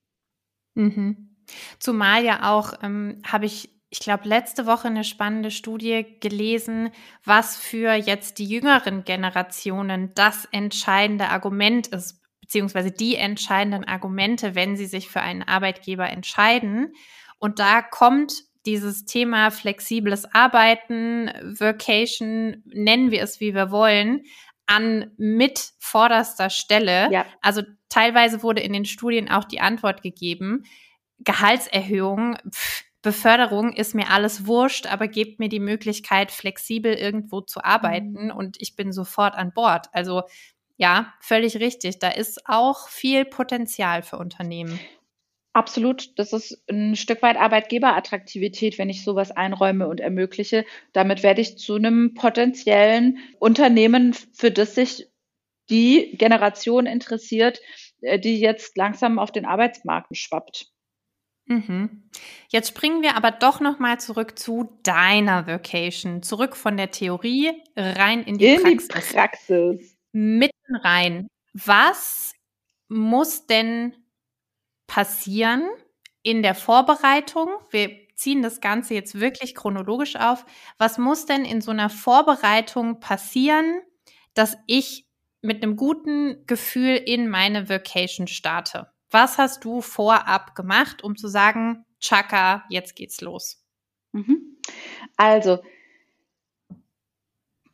Mhm. 0.76 1.36
Zumal 1.80 2.24
ja 2.24 2.52
auch, 2.52 2.74
ähm, 2.82 3.22
habe 3.26 3.46
ich, 3.46 3.70
ich 3.90 4.00
glaube, 4.00 4.28
letzte 4.28 4.66
Woche 4.66 4.88
eine 4.88 5.04
spannende 5.04 5.52
Studie 5.52 6.06
gelesen, 6.20 6.92
was 7.24 7.58
für 7.58 7.94
jetzt 7.94 8.40
die 8.40 8.46
jüngeren 8.46 9.04
Generationen 9.04 10.14
das 10.16 10.46
entscheidende 10.52 11.30
Argument 11.30 11.88
ist, 11.88 12.22
beziehungsweise 12.42 12.92
die 12.92 13.16
entscheidenden 13.16 13.86
Argumente, 13.86 14.56
wenn 14.56 14.76
sie 14.76 14.86
sich 14.86 15.10
für 15.10 15.22
einen 15.22 15.44
Arbeitgeber 15.44 16.10
entscheiden. 16.10 16.94
Und 17.40 17.60
da 17.60 17.82
kommt 17.82 18.34
dieses 18.66 19.06
Thema 19.06 19.52
flexibles 19.52 20.26
Arbeiten, 20.34 21.28
Vacation, 21.60 22.64
nennen 22.66 23.12
wir 23.12 23.22
es 23.22 23.40
wie 23.40 23.54
wir 23.54 23.72
wollen, 23.72 24.24
an 24.68 25.12
mit 25.18 25.74
vorderster 25.80 26.50
Stelle. 26.50 27.12
Ja. 27.12 27.26
Also 27.42 27.62
teilweise 27.96 28.44
wurde 28.44 28.62
in 28.62 28.74
den 28.74 28.84
Studien 28.84 29.30
auch 29.30 29.46
die 29.46 29.62
Antwort 29.62 30.02
gegeben, 30.02 30.64
Gehaltserhöhung, 31.20 32.36
pff, 32.50 32.84
Beförderung 33.02 33.72
ist 33.72 33.96
mir 33.96 34.10
alles 34.10 34.48
wurscht, 34.48 34.88
aber 34.88 35.08
gebt 35.08 35.40
mir 35.40 35.48
die 35.48 35.60
Möglichkeit, 35.60 36.32
flexibel 36.32 36.94
irgendwo 36.94 37.40
zu 37.40 37.64
arbeiten 37.64 38.26
mhm. 38.26 38.32
und 38.32 38.58
ich 38.60 38.76
bin 38.76 38.92
sofort 38.92 39.36
an 39.36 39.54
Bord. 39.54 39.88
Also 39.94 40.24
ja, 40.76 41.14
völlig 41.22 41.58
richtig. 41.58 42.00
Da 42.00 42.10
ist 42.10 42.42
auch 42.50 42.90
viel 42.90 43.24
Potenzial 43.24 44.02
für 44.02 44.18
Unternehmen. 44.18 44.78
Absolut. 45.54 46.20
Das 46.20 46.34
ist 46.34 46.62
ein 46.70 46.98
Stück 46.98 47.22
weit 47.22 47.38
Arbeitgeberattraktivität, 47.38 48.78
wenn 48.78 48.90
ich 48.90 49.06
sowas 49.06 49.32
einräume 49.32 49.88
und 49.88 50.02
ermögliche. 50.02 50.66
Damit 50.92 51.24
werde 51.24 51.40
ich 51.40 51.58
zu 51.58 51.76
einem 51.76 52.14
potenziellen 52.14 53.20
Unternehmen, 53.40 54.14
für 54.34 54.52
das 54.52 54.76
sich 54.76 55.08
die 55.70 56.16
Generation 56.18 56.86
interessiert, 56.86 57.60
die 58.02 58.40
jetzt 58.40 58.78
langsam 58.78 59.20
auf 59.20 59.32
den 59.32 59.46
Arbeitsmarkt 59.46 60.16
schwappt. 60.16 60.68
Mhm. 61.48 62.10
Jetzt 62.50 62.70
springen 62.70 63.04
wir 63.04 63.16
aber 63.16 63.32
doch 63.32 63.60
noch 63.60 63.78
mal 63.78 64.00
zurück 64.00 64.38
zu 64.40 64.80
deiner 64.84 65.46
Vacation, 65.46 66.24
zurück 66.24 66.56
von 66.56 66.76
der 66.76 66.92
Theorie 66.92 67.52
rein 67.76 68.24
in 68.24 68.38
die 68.38 68.48
in 68.48 68.62
Praxis. 68.62 68.88
Die 68.88 69.14
Praxis. 69.14 69.98
Mitten 70.12 70.76
rein. 70.78 71.28
Was 71.54 72.34
muss 72.88 73.46
denn 73.46 73.96
passieren 74.88 75.70
in 76.24 76.42
der 76.42 76.56
Vorbereitung? 76.56 77.50
Wir 77.70 77.92
ziehen 78.16 78.42
das 78.42 78.60
Ganze 78.62 78.94
jetzt 78.94 79.20
wirklich 79.20 79.54
chronologisch 79.54 80.16
auf. 80.16 80.46
Was 80.78 80.98
muss 80.98 81.26
denn 81.26 81.46
in 81.46 81.62
so 81.62 81.72
einer 81.72 81.90
Vorbereitung 81.90 83.00
passieren, 83.00 83.82
dass 84.34 84.58
ich 84.68 85.05
mit 85.46 85.64
einem 85.64 85.76
guten 85.76 86.46
Gefühl 86.48 86.96
in 86.96 87.30
meine 87.30 87.70
Vacation 87.70 88.28
starte? 88.28 88.88
Was 89.12 89.38
hast 89.38 89.64
du 89.64 89.82
vorab 89.82 90.56
gemacht, 90.56 91.04
um 91.04 91.16
zu 91.16 91.28
sagen, 91.28 91.86
Chaka, 92.00 92.66
jetzt 92.70 92.96
geht's 92.96 93.22
los? 93.22 93.64
Mhm. 94.12 94.58
Also, 95.16 95.60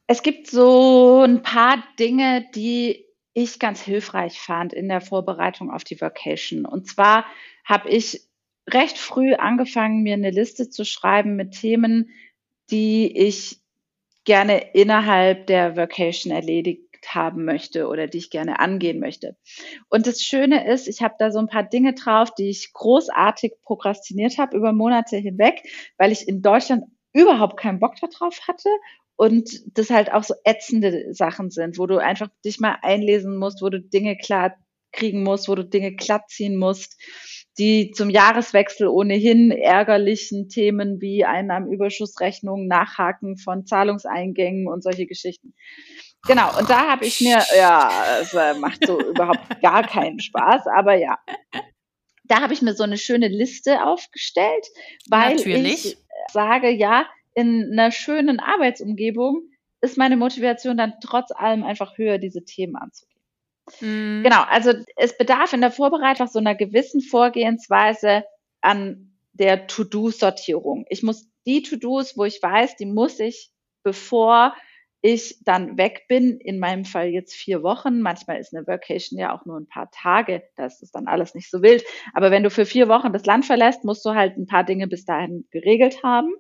es 0.08 0.22
gibt 0.24 0.48
so 0.48 1.24
ein 1.24 1.42
paar 1.42 1.84
Dinge, 1.98 2.46
die 2.54 3.06
ich 3.34 3.60
ganz 3.60 3.82
hilfreich 3.82 4.40
fand 4.40 4.74
in 4.74 4.90
der 4.90 5.02
Vorbereitung 5.02 5.72
auf 5.72 5.84
die 5.84 6.00
Vacation. 6.00 6.66
Und 6.66 6.88
zwar 6.88 7.26
habe 7.64 7.90
ich 7.90 8.28
recht 8.70 8.98
früh 8.98 9.34
angefangen, 9.34 10.04
mir 10.04 10.14
eine 10.14 10.32
Liste 10.32 10.70
zu 10.70 10.84
schreiben 10.84 11.36
mit 11.36 11.54
Themen, 11.54 12.10
die 12.70 13.18
ich 13.18 13.60
gerne 14.26 14.74
innerhalb 14.74 15.48
der 15.48 15.76
Vacation 15.76 16.32
erledigt 16.32 16.91
haben 17.08 17.46
möchte 17.46 17.88
oder 17.88 18.08
die 18.08 18.18
ich 18.18 18.30
gerne 18.30 18.60
angehen 18.60 19.00
möchte. 19.00 19.36
Und 19.90 20.08
das 20.08 20.22
Schöne 20.22 20.72
ist, 20.72 20.88
ich 20.88 21.02
habe 21.02 21.16
da 21.20 21.32
so 21.32 21.40
ein 21.40 21.48
paar 21.48 21.64
Dinge 21.64 21.94
drauf, 21.94 22.34
die 22.34 22.50
ich 22.50 22.74
großartig 22.74 23.54
prokrastiniert 23.62 24.38
habe 24.38 24.58
über 24.58 24.74
Monate 24.74 25.18
hinweg, 25.18 25.64
weil 25.98 26.12
ich 26.12 26.28
in 26.28 26.42
Deutschland 26.42 26.86
überhaupt 27.14 27.58
keinen 27.58 27.80
Bock 27.80 27.96
darauf 28.00 28.48
hatte 28.48 28.70
und 29.16 29.78
das 29.78 29.90
halt 29.90 30.12
auch 30.12 30.24
so 30.24 30.34
ätzende 30.46 31.14
Sachen 31.14 31.52
sind, 31.52 31.78
wo 31.78 31.86
du 31.86 31.98
einfach 31.98 32.30
dich 32.44 32.60
mal 32.60 32.78
einlesen 32.82 33.38
musst, 33.38 33.62
wo 33.62 33.70
du 33.70 33.80
Dinge 33.80 34.18
klar 34.18 34.56
kriegen 34.92 35.24
musst, 35.24 35.48
wo 35.48 35.56
du 35.56 35.64
Dinge 35.64 35.96
glatt 35.96 36.30
ziehen 36.30 36.58
musst, 36.58 37.00
die 37.58 37.92
zum 37.92 38.10
Jahreswechsel 38.10 38.88
ohnehin 38.88 39.52
ärgerlichen 39.52 40.50
Themen 40.50 41.02
wie 41.02 41.26
Einnahmenüberschussrechnungen, 41.26 42.68
Nachhaken 42.68 43.38
von 43.38 43.66
Zahlungseingängen 43.66 44.68
und 44.68 44.84
solche 44.84 45.06
Geschichten. 45.06 45.54
Genau, 46.28 46.58
und 46.58 46.70
da 46.70 46.88
habe 46.88 47.06
ich 47.06 47.20
mir, 47.22 47.44
ja, 47.56 47.90
es 48.22 48.34
äh, 48.34 48.54
macht 48.54 48.86
so 48.86 49.00
überhaupt 49.10 49.62
gar 49.62 49.84
keinen 49.84 50.20
Spaß, 50.20 50.68
aber 50.68 50.96
ja. 50.96 51.18
Da 52.26 52.42
habe 52.42 52.54
ich 52.54 52.62
mir 52.62 52.74
so 52.74 52.84
eine 52.84 52.98
schöne 52.98 53.28
Liste 53.28 53.84
aufgestellt, 53.84 54.68
weil 55.10 55.36
Natürlich. 55.36 55.86
ich 55.86 55.98
sage, 56.32 56.70
ja, 56.70 57.08
in 57.34 57.72
einer 57.72 57.92
schönen 57.92 58.40
Arbeitsumgebung 58.40 59.50
ist 59.82 59.98
meine 59.98 60.16
Motivation 60.16 60.78
dann 60.78 60.94
trotz 61.02 61.32
allem 61.32 61.64
einfach 61.64 61.98
höher, 61.98 62.20
diese 62.20 62.46
Themen 62.46 62.76
anzugehen. 62.76 63.22
Mhm. 63.80 64.24
Genau, 64.24 64.44
also 64.44 64.74
es 64.96 65.18
bedarf 65.18 65.54
in 65.54 65.62
der 65.62 65.72
Vorbereitung 65.72 66.28
so 66.28 66.40
einer 66.40 66.56
gewissen 66.56 67.02
Vorgehensweise 67.02 68.24
an 68.62 69.18
der 69.34 69.68
To-Do-Sortierung. 69.68 70.86
Ich 70.90 71.04
muss 71.04 71.28
die 71.46 71.64
To-Dos, 71.64 72.18
wo 72.18 72.26
ich 72.26 72.42
weiß, 72.42 72.76
die 72.76 72.86
muss 72.86 73.20
ich, 73.20 73.50
bevor 73.84 74.56
ich 75.02 75.40
dann 75.44 75.78
weg 75.78 76.06
bin, 76.08 76.40
in 76.40 76.60
meinem 76.60 76.86
Fall 76.86 77.08
jetzt 77.08 77.34
vier 77.34 77.64
Wochen, 77.64 78.02
manchmal 78.02 78.40
ist 78.40 78.54
eine 78.54 78.68
Vacation 78.68 79.20
ja 79.20 79.36
auch 79.36 79.46
nur 79.46 79.58
ein 79.58 79.68
paar 79.68 79.90
Tage, 79.92 80.44
das 80.56 80.82
ist 80.82 80.94
dann 80.94 81.08
alles 81.08 81.34
nicht 81.34 81.50
so 81.50 81.64
wild, 81.64 81.84
aber 82.14 82.30
wenn 82.30 82.44
du 82.44 82.52
für 82.52 82.66
vier 82.66 82.88
Wochen 82.88 83.12
das 83.12 83.26
Land 83.26 83.46
verlässt, 83.46 83.84
musst 83.84 84.06
du 84.06 84.12
halt 84.12 84.38
ein 84.38 84.46
paar 84.46 84.64
Dinge 84.64 84.88
bis 84.88 85.06
dahin 85.06 85.48
geregelt 85.50 86.04
haben. 86.04 86.34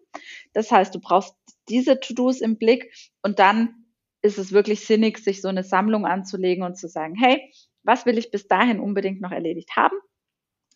Das 0.53 0.71
heißt, 0.71 0.93
du 0.93 0.99
brauchst 0.99 1.35
diese 1.69 1.99
To-Dos 1.99 2.41
im 2.41 2.57
Blick 2.57 2.93
und 3.23 3.39
dann 3.39 3.85
ist 4.21 4.37
es 4.37 4.51
wirklich 4.51 4.81
sinnig, 4.81 5.17
sich 5.17 5.41
so 5.41 5.47
eine 5.47 5.63
Sammlung 5.63 6.05
anzulegen 6.05 6.63
und 6.63 6.77
zu 6.77 6.87
sagen, 6.87 7.15
hey, 7.15 7.51
was 7.83 8.05
will 8.05 8.19
ich 8.19 8.29
bis 8.29 8.47
dahin 8.47 8.79
unbedingt 8.79 9.21
noch 9.21 9.31
erledigt 9.31 9.71
haben? 9.75 9.95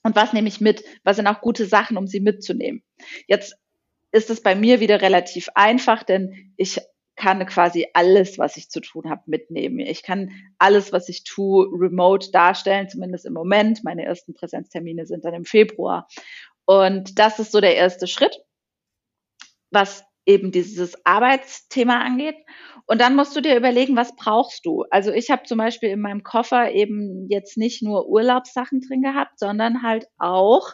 Und 0.02 0.16
was 0.16 0.34
nehme 0.34 0.48
ich 0.48 0.62
mit? 0.62 0.84
Was 1.04 1.18
sind 1.18 1.28
auch 1.28 1.42
gute 1.42 1.66
Sachen, 1.66 1.98
um 1.98 2.08
sie 2.08 2.20
mitzunehmen? 2.20 2.84
Jetzt 3.28 3.56
ist 4.12 4.30
es 4.30 4.42
bei 4.42 4.56
mir 4.56 4.80
wieder 4.80 5.02
relativ 5.02 5.50
einfach, 5.56 6.04
denn 6.04 6.54
ich 6.58 6.80
kann 7.16 7.46
quasi 7.46 7.88
alles, 7.94 8.38
was 8.38 8.58
ich 8.58 8.70
zu 8.70 8.82
tun 8.82 9.10
habe, 9.10 9.22
mitnehmen. 9.26 9.80
Ich 9.80 10.04
kann 10.04 10.32
alles, 10.58 10.92
was 10.92 11.10
ich 11.10 11.24
tue, 11.24 11.68
remote 11.72 12.32
darstellen, 12.32 12.90
zumindest 12.90 13.26
im 13.26 13.34
Moment. 13.34 13.84
Meine 13.84 14.06
ersten 14.06 14.34
Präsenztermine 14.34 15.06
sind 15.06 15.26
dann 15.26 15.34
im 15.34 15.46
Februar. 15.46 16.08
Und 16.66 17.20
das 17.20 17.40
ist 17.40 17.52
so 17.52 17.62
der 17.62 17.76
erste 17.76 18.08
Schritt, 18.08 18.42
was 19.72 20.04
eben 20.26 20.52
dieses 20.52 21.06
Arbeitsthema 21.06 22.00
angeht. 22.00 22.36
Und 22.88 23.00
dann 23.00 23.16
musst 23.16 23.36
du 23.36 23.42
dir 23.42 23.56
überlegen, 23.56 23.96
was 23.96 24.16
brauchst 24.16 24.66
du? 24.66 24.86
Also 24.90 25.12
ich 25.12 25.30
habe 25.30 25.44
zum 25.44 25.58
Beispiel 25.58 25.90
in 25.90 26.02
meinem 26.02 26.24
Koffer 26.24 26.72
eben 26.72 27.28
jetzt 27.30 27.58
nicht 27.58 27.82
nur 27.82 28.08
Urlaubssachen 28.08 28.82
drin 28.82 29.02
gehabt, 29.02 29.40
sondern 29.40 29.82
halt 29.82 30.08
auch 30.18 30.74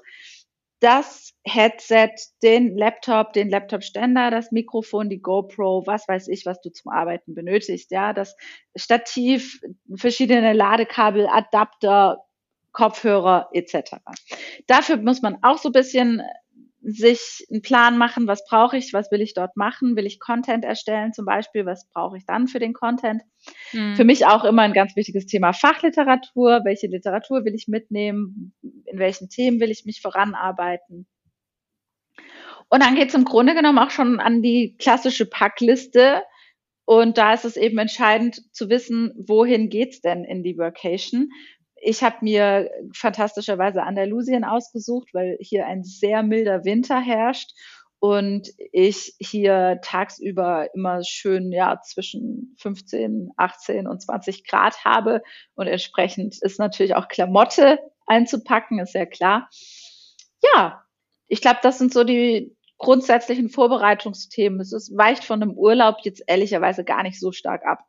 das 0.82 1.34
Headset, 1.44 2.10
den 2.44 2.76
Laptop, 2.76 3.34
den 3.34 3.50
Laptop-Ständer, 3.50 4.32
das 4.32 4.52
Mikrofon, 4.52 5.10
die 5.10 5.22
GoPro, 5.22 5.84
was 5.86 6.08
weiß 6.08 6.28
ich, 6.28 6.46
was 6.46 6.60
du 6.62 6.72
zum 6.72 6.92
Arbeiten 6.92 7.34
benötigst, 7.34 7.92
ja, 7.92 8.14
das 8.14 8.36
Stativ, 8.76 9.62
verschiedene 9.96 10.54
Ladekabel, 10.54 11.28
Adapter, 11.28 12.24
Kopfhörer 12.72 13.50
etc. 13.54 13.98
Dafür 14.68 14.98
muss 14.98 15.22
man 15.22 15.38
auch 15.44 15.58
so 15.58 15.70
ein 15.70 15.74
bisschen 15.74 16.22
sich 16.82 17.46
einen 17.52 17.62
Plan 17.62 17.98
machen, 17.98 18.28
was 18.28 18.44
brauche 18.46 18.76
ich, 18.76 18.92
was 18.92 19.12
will 19.12 19.22
ich 19.22 19.34
dort 19.34 19.56
machen, 19.56 19.96
will 19.96 20.08
ich 20.08 20.20
Content 20.20 20.66
erstellen 20.66 21.14
zum 21.14 21.26
Beispiel, 21.26 21.66
was 21.66 21.88
brauche 21.90 22.18
ich 22.18 22.26
dann 22.26 22.48
für 22.48 22.60
den 22.60 22.74
Content. 22.74 23.22
Mhm. 23.72 23.96
Für 23.96 24.04
mich 24.04 24.26
auch 24.26 24.44
immer 24.44 24.64
ein 24.64 24.74
ganz 24.74 24.96
wichtiges 24.96 25.28
Thema 25.28 25.54
Fachliteratur, 25.54 26.62
welche 26.64 26.88
Literatur 26.88 27.46
will 27.46 27.54
ich 27.54 27.68
mitnehmen, 27.68 28.54
in 28.62 28.98
welchen 28.98 29.30
Themen 29.30 29.60
will 29.60 29.70
ich 29.70 29.86
mich 29.86 30.02
voranarbeiten. 30.02 31.06
Und 32.70 32.82
dann 32.82 32.96
geht 32.96 33.10
es 33.10 33.16
im 33.16 33.26
Grunde 33.26 33.54
genommen 33.54 33.80
auch 33.80 33.92
schon 33.92 34.20
an 34.20 34.42
die 34.42 34.76
klassische 34.78 35.26
Packliste. 35.26 36.24
Und 36.86 37.18
da 37.18 37.34
ist 37.34 37.46
es 37.46 37.58
eben 37.58 37.78
entscheidend 37.78 38.42
zu 38.56 38.70
wissen, 38.70 39.14
wohin 39.18 39.70
geht's 39.70 40.02
denn 40.02 40.24
in 40.24 40.42
die 40.42 40.58
Workation? 40.58 41.30
Ich 41.82 42.04
habe 42.04 42.18
mir 42.22 42.70
fantastischerweise 42.94 43.84
Andalusien 43.84 44.44
ausgesucht, 44.44 45.10
weil 45.14 45.38
hier 45.40 45.66
ein 45.66 45.84
sehr 45.84 46.24
milder 46.24 46.64
Winter 46.64 47.00
herrscht 47.00 47.52
und 48.00 48.50
ich 48.72 49.16
hier 49.20 49.80
tagsüber 49.84 50.74
immer 50.74 51.04
schön 51.04 51.52
ja 51.52 51.82
zwischen 51.82 52.56
15, 52.60 53.32
18 53.36 53.88
und 53.88 54.02
20 54.02 54.48
Grad 54.48 54.86
habe 54.86 55.24
und 55.56 55.68
entsprechend 55.68 56.42
ist 56.42 56.60
natürlich 56.60 56.96
auch 56.96 57.08
Klamotte 57.08 57.80
einzupacken, 58.06 58.80
ist 58.80 58.94
ja 58.94 59.06
klar. 59.06 59.50
Ja, 60.54 60.84
ich 61.28 61.42
glaube, 61.42 61.60
das 61.64 61.78
sind 61.78 61.94
so 61.94 62.04
die 62.04 62.56
grundsätzlichen 62.78 63.50
Vorbereitungsthemen. 63.50 64.60
Es 64.60 64.74
ist, 64.74 64.96
weicht 64.98 65.24
von 65.24 65.42
einem 65.42 65.54
Urlaub 65.54 65.98
jetzt 66.02 66.24
ehrlicherweise 66.26 66.84
gar 66.84 67.04
nicht 67.04 67.20
so 67.20 67.32
stark 67.32 67.66
ab 67.66 67.86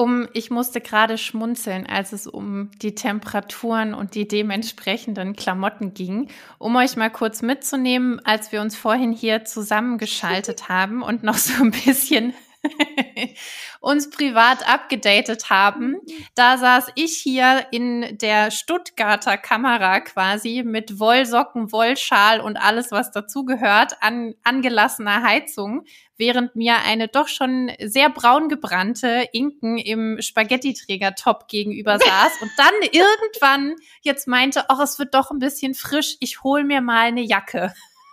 um, 0.00 0.26
ich 0.32 0.50
musste 0.50 0.80
gerade 0.80 1.18
schmunzeln, 1.18 1.86
als 1.86 2.12
es 2.12 2.26
um 2.26 2.70
die 2.80 2.94
Temperaturen 2.94 3.92
und 3.92 4.14
die 4.14 4.26
dementsprechenden 4.26 5.36
Klamotten 5.36 5.92
ging, 5.92 6.28
um 6.58 6.74
euch 6.76 6.96
mal 6.96 7.10
kurz 7.10 7.42
mitzunehmen, 7.42 8.18
als 8.24 8.50
wir 8.50 8.62
uns 8.62 8.76
vorhin 8.76 9.12
hier 9.12 9.44
zusammengeschaltet 9.44 10.68
haben 10.70 11.02
und 11.02 11.22
noch 11.22 11.36
so 11.36 11.62
ein 11.62 11.72
bisschen 11.72 12.32
uns 13.80 14.10
privat 14.10 14.68
abgedatet 14.68 15.50
haben. 15.50 15.96
Da 16.34 16.58
saß 16.58 16.92
ich 16.94 17.16
hier 17.16 17.66
in 17.70 18.18
der 18.18 18.50
Stuttgarter 18.50 19.36
Kamera 19.38 20.00
quasi 20.00 20.62
mit 20.64 20.98
Wollsocken, 20.98 21.72
Wollschal 21.72 22.40
und 22.40 22.56
alles, 22.56 22.90
was 22.90 23.10
dazugehört, 23.10 23.94
an 24.00 24.34
angelassener 24.44 25.22
Heizung, 25.22 25.84
während 26.16 26.54
mir 26.54 26.76
eine 26.84 27.08
doch 27.08 27.28
schon 27.28 27.72
sehr 27.82 28.10
braun 28.10 28.48
gebrannte 28.48 29.26
Inken 29.32 29.78
im 29.78 30.20
Spaghetti-Träger-Top 30.20 31.48
gegenüber 31.48 31.98
saß 31.98 32.42
und 32.42 32.50
dann 32.56 32.74
irgendwann 32.92 33.76
jetzt 34.02 34.28
meinte, 34.28 34.68
ach, 34.68 34.80
es 34.80 34.98
wird 34.98 35.14
doch 35.14 35.30
ein 35.30 35.38
bisschen 35.38 35.74
frisch, 35.74 36.16
ich 36.20 36.42
hol 36.42 36.64
mir 36.64 36.80
mal 36.80 37.06
eine 37.06 37.22
Jacke. 37.22 37.72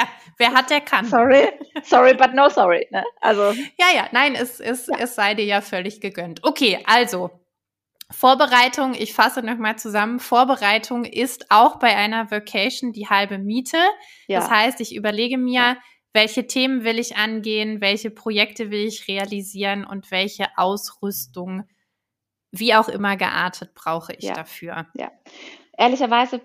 ja, 0.00 0.08
wer 0.38 0.52
hat, 0.52 0.70
der 0.70 0.80
kann. 0.80 1.06
Sorry, 1.06 1.48
sorry, 1.82 2.14
but 2.14 2.34
no 2.34 2.48
sorry. 2.48 2.86
Ne? 2.90 3.04
Also. 3.20 3.52
Ja, 3.78 3.86
ja, 3.94 4.08
nein, 4.12 4.34
es, 4.34 4.60
es, 4.60 4.86
ja. 4.86 4.96
es 4.98 5.14
sei 5.14 5.34
dir 5.34 5.44
ja 5.44 5.60
völlig 5.60 6.00
gegönnt. 6.00 6.44
Okay, 6.44 6.78
also. 6.86 7.30
Vorbereitung, 8.12 8.94
ich 8.94 9.14
fasse 9.14 9.40
nochmal 9.40 9.78
zusammen. 9.78 10.18
Vorbereitung 10.18 11.04
ist 11.04 11.46
auch 11.50 11.78
bei 11.78 11.96
einer 11.96 12.30
Vacation 12.30 12.92
die 12.92 13.08
halbe 13.08 13.38
Miete. 13.38 13.78
Ja. 14.26 14.40
Das 14.40 14.50
heißt, 14.50 14.80
ich 14.80 14.96
überlege 14.96 15.38
mir, 15.38 15.60
ja. 15.60 15.76
welche 16.12 16.48
Themen 16.48 16.82
will 16.82 16.98
ich 16.98 17.16
angehen, 17.16 17.80
welche 17.80 18.10
Projekte 18.10 18.72
will 18.72 18.84
ich 18.84 19.06
realisieren 19.06 19.84
und 19.84 20.10
welche 20.10 20.48
Ausrüstung, 20.56 21.68
wie 22.50 22.74
auch 22.74 22.88
immer 22.88 23.16
geartet, 23.16 23.74
brauche 23.74 24.12
ich 24.12 24.24
ja. 24.24 24.34
dafür. 24.34 24.88
Ja. 24.94 25.12
Ehrlicherweise 25.78 26.40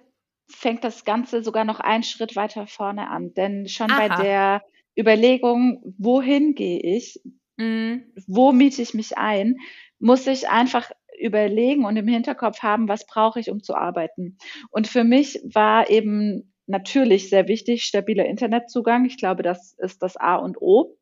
fängt 0.48 0.84
das 0.84 1.06
Ganze 1.06 1.44
sogar 1.44 1.64
noch 1.64 1.80
einen 1.80 2.04
Schritt 2.04 2.36
weiter 2.36 2.68
vorne 2.68 3.10
an. 3.10 3.34
Denn 3.34 3.68
schon 3.68 3.92
Aha. 3.92 4.08
bei 4.08 4.24
der 4.24 4.62
Überlegung, 4.98 5.82
wohin 5.98 6.56
gehe 6.56 6.80
ich, 6.80 7.22
mhm. 7.58 8.04
wo 8.28 8.52
miete 8.52 8.82
ich 8.82 8.94
mich 8.94 9.18
ein, 9.18 9.58
muss 10.00 10.28
ich 10.28 10.50
einfach 10.50 10.92
überlegen 11.20 11.86
und 11.86 11.96
im 11.98 12.08
Hinterkopf 12.08 12.62
haben, 12.62 12.88
was 12.88 13.06
brauche 13.06 13.40
ich, 13.40 13.50
um 13.50 13.64
zu 13.64 13.76
arbeiten. 13.76 14.38
Und 14.70 14.88
für 14.88 15.04
mich 15.04 15.40
war 15.44 15.90
eben 15.90 16.54
natürlich 16.68 17.30
sehr 17.30 17.48
wichtig 17.48 17.84
stabiler 17.84 18.26
Internetzugang. 18.26 19.06
Ich 19.06 19.18
glaube, 19.18 19.44
das 19.44 19.74
ist 19.74 20.02
das 20.02 20.18
A 20.18 20.36
und 20.36 20.62
O. 20.62 20.98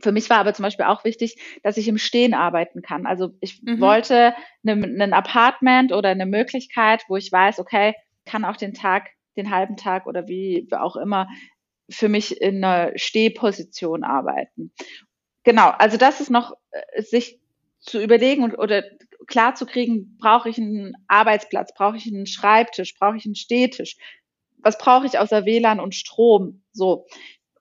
Für 0.00 0.12
mich 0.12 0.30
war 0.30 0.38
aber 0.38 0.54
zum 0.54 0.62
Beispiel 0.62 0.86
auch 0.86 1.04
wichtig, 1.04 1.60
dass 1.62 1.76
ich 1.76 1.88
im 1.88 1.98
Stehen 1.98 2.32
arbeiten 2.32 2.82
kann. 2.82 3.06
Also 3.06 3.30
ich 3.40 3.62
mhm. 3.62 3.80
wollte 3.80 4.34
ein 4.64 5.12
Apartment 5.12 5.92
oder 5.92 6.10
eine 6.10 6.26
Möglichkeit, 6.26 7.02
wo 7.08 7.16
ich 7.16 7.30
weiß, 7.32 7.58
okay, 7.58 7.94
kann 8.28 8.44
auch 8.44 8.56
den 8.56 8.74
Tag, 8.74 9.08
den 9.36 9.50
halben 9.50 9.76
Tag 9.76 10.06
oder 10.06 10.28
wie 10.28 10.68
auch 10.72 10.96
immer 10.96 11.28
für 11.90 12.08
mich 12.08 12.40
in 12.40 12.62
einer 12.62 12.92
Stehposition 12.96 14.04
arbeiten. 14.04 14.72
Genau, 15.44 15.70
also 15.70 15.96
das 15.96 16.20
ist 16.20 16.30
noch 16.30 16.52
äh, 16.70 17.02
sich 17.02 17.40
zu 17.80 18.00
überlegen 18.00 18.44
und 18.44 18.58
oder 18.58 18.84
klar 19.26 19.54
zu 19.54 19.64
kriegen, 19.64 20.18
brauche 20.18 20.48
ich 20.48 20.58
einen 20.58 20.94
Arbeitsplatz, 21.06 21.72
brauche 21.74 21.96
ich 21.96 22.06
einen 22.06 22.26
Schreibtisch, 22.26 22.98
brauche 22.98 23.16
ich 23.16 23.24
einen 23.24 23.34
Stehtisch, 23.34 23.96
was 24.58 24.76
brauche 24.76 25.06
ich 25.06 25.18
außer 25.18 25.44
WLAN 25.46 25.80
und 25.80 25.94
Strom, 25.94 26.62
so. 26.72 27.06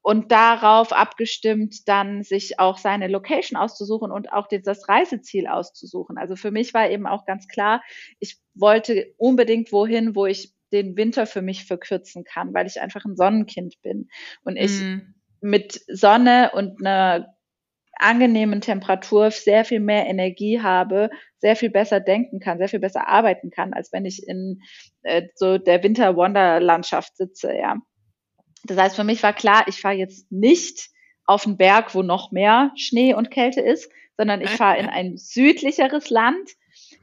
Und 0.02 0.32
darauf 0.32 0.94
abgestimmt 0.94 1.88
dann 1.90 2.24
sich 2.24 2.60
auch 2.60 2.78
seine 2.78 3.10
Location 3.10 3.60
auszusuchen 3.60 4.10
und 4.10 4.32
auch 4.32 4.48
das 4.48 4.88
Reiseziel 4.88 5.48
auszusuchen. 5.48 6.18
Also 6.18 6.38
für 6.38 6.50
mich 6.50 6.74
war 6.74 6.90
eben 6.90 7.06
auch 7.06 7.26
ganz 7.26 7.50
klar, 7.50 7.84
ich 8.20 8.38
wollte 8.54 9.14
unbedingt 9.18 9.74
wohin, 9.74 10.16
wo 10.16 10.26
ich 10.26 10.54
den 10.72 10.98
Winter 10.98 11.26
für 11.26 11.42
mich 11.42 11.66
verkürzen 11.66 12.24
kann, 12.24 12.54
weil 12.54 12.68
ich 12.68 12.82
einfach 12.82 13.06
ein 13.06 13.16
Sonnenkind 13.16 13.82
bin 13.82 14.10
und 14.44 14.58
ich 14.58 14.82
mm. 14.82 15.14
mit 15.42 15.82
Sonne 15.88 16.52
und 16.54 16.80
einer 16.86 17.38
angenehmen 18.00 18.62
Temperatur 18.62 19.32
sehr 19.32 19.66
viel 19.66 19.80
mehr 19.80 20.06
Energie 20.08 20.62
habe, 20.62 21.10
sehr 21.40 21.56
viel 21.56 21.70
besser 21.70 22.00
denken 22.00 22.40
kann, 22.40 22.58
sehr 22.58 22.70
viel 22.70 22.80
besser 22.80 23.08
arbeiten 23.08 23.50
kann, 23.50 23.74
als 23.74 23.92
wenn 23.92 24.06
ich 24.06 24.28
in 24.28 24.62
äh, 25.04 25.24
so 25.36 25.58
der 25.58 25.84
Winter-Wonder-Landschaft 25.84 27.18
sitze, 27.18 27.54
ja. 27.56 27.78
Das 28.64 28.78
heißt, 28.78 28.96
für 28.96 29.04
mich 29.04 29.24
war 29.24 29.34
klar, 29.34 29.66
ich 29.68 29.82
fahre 29.82 29.96
jetzt 29.96 30.32
nicht 30.32 30.90
auf 31.26 31.46
einen 31.46 31.58
Berg, 31.58 31.94
wo 31.96 32.04
noch 32.04 32.32
mehr 32.32 32.72
Schnee 32.76 33.14
und 33.14 33.32
Kälte 33.32 33.62
ist, 33.62 33.92
sondern 34.18 34.42
ich 34.42 34.50
fahre 34.58 34.80
in 34.80 34.88
ein 34.88 35.18
südlicheres 35.18 36.10
Land, 36.10 36.52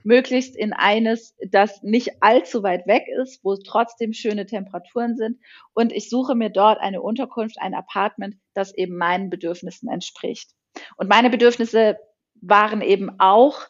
möglichst 0.05 0.55
in 0.55 0.73
eines, 0.73 1.35
das 1.51 1.83
nicht 1.83 2.23
allzu 2.23 2.63
weit 2.63 2.87
weg 2.87 3.05
ist, 3.23 3.43
wo 3.43 3.57
trotzdem 3.57 4.13
schöne 4.13 4.47
Temperaturen 4.47 5.17
sind. 5.17 5.41
Und 5.73 5.93
ich 5.93 6.09
suche 6.09 6.35
mir 6.35 6.51
dort 6.51 6.79
eine 6.79 7.03
Unterkunft, 7.03 7.57
ein 7.59 7.75
Apartment, 7.75 8.37
das 8.53 8.75
eben 8.75 8.97
meinen 8.97 9.31
Bedürfnissen 9.31 9.89
entspricht. 9.89 10.51
Und 10.97 11.09
meine 11.09 11.31
Bedürfnisse 11.31 11.99
waren 12.41 12.83
eben 12.83 13.19
auch, 13.19 13.63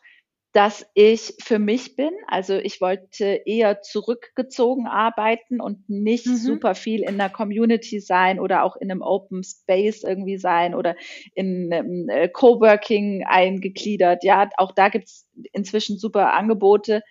dass 0.54 0.86
ich 0.94 1.34
für 1.42 1.58
mich 1.58 1.96
bin. 1.96 2.12
Also 2.28 2.54
ich 2.54 2.80
wollte 2.80 3.24
eher 3.44 3.82
zurückgezogen 3.82 4.86
arbeiten 4.86 5.60
und 5.60 5.90
nicht 5.90 6.26
mhm. 6.26 6.36
super 6.36 6.76
viel 6.76 7.02
in 7.02 7.18
der 7.18 7.28
Community 7.28 7.98
sein 7.98 8.38
oder 8.38 8.62
auch 8.62 8.76
in 8.76 8.88
einem 8.88 9.02
Open 9.02 9.42
Space 9.42 10.04
irgendwie 10.04 10.38
sein 10.38 10.76
oder 10.76 10.94
in 11.34 11.72
einem 11.72 12.08
äh, 12.08 12.28
Coworking 12.28 13.24
eingegliedert. 13.26 14.22
Ja, 14.22 14.48
auch 14.56 14.70
da 14.70 14.90
gibt's 14.90 15.28
inzwischen 15.52 15.98
super 15.98 16.32
Angebote 16.34 17.02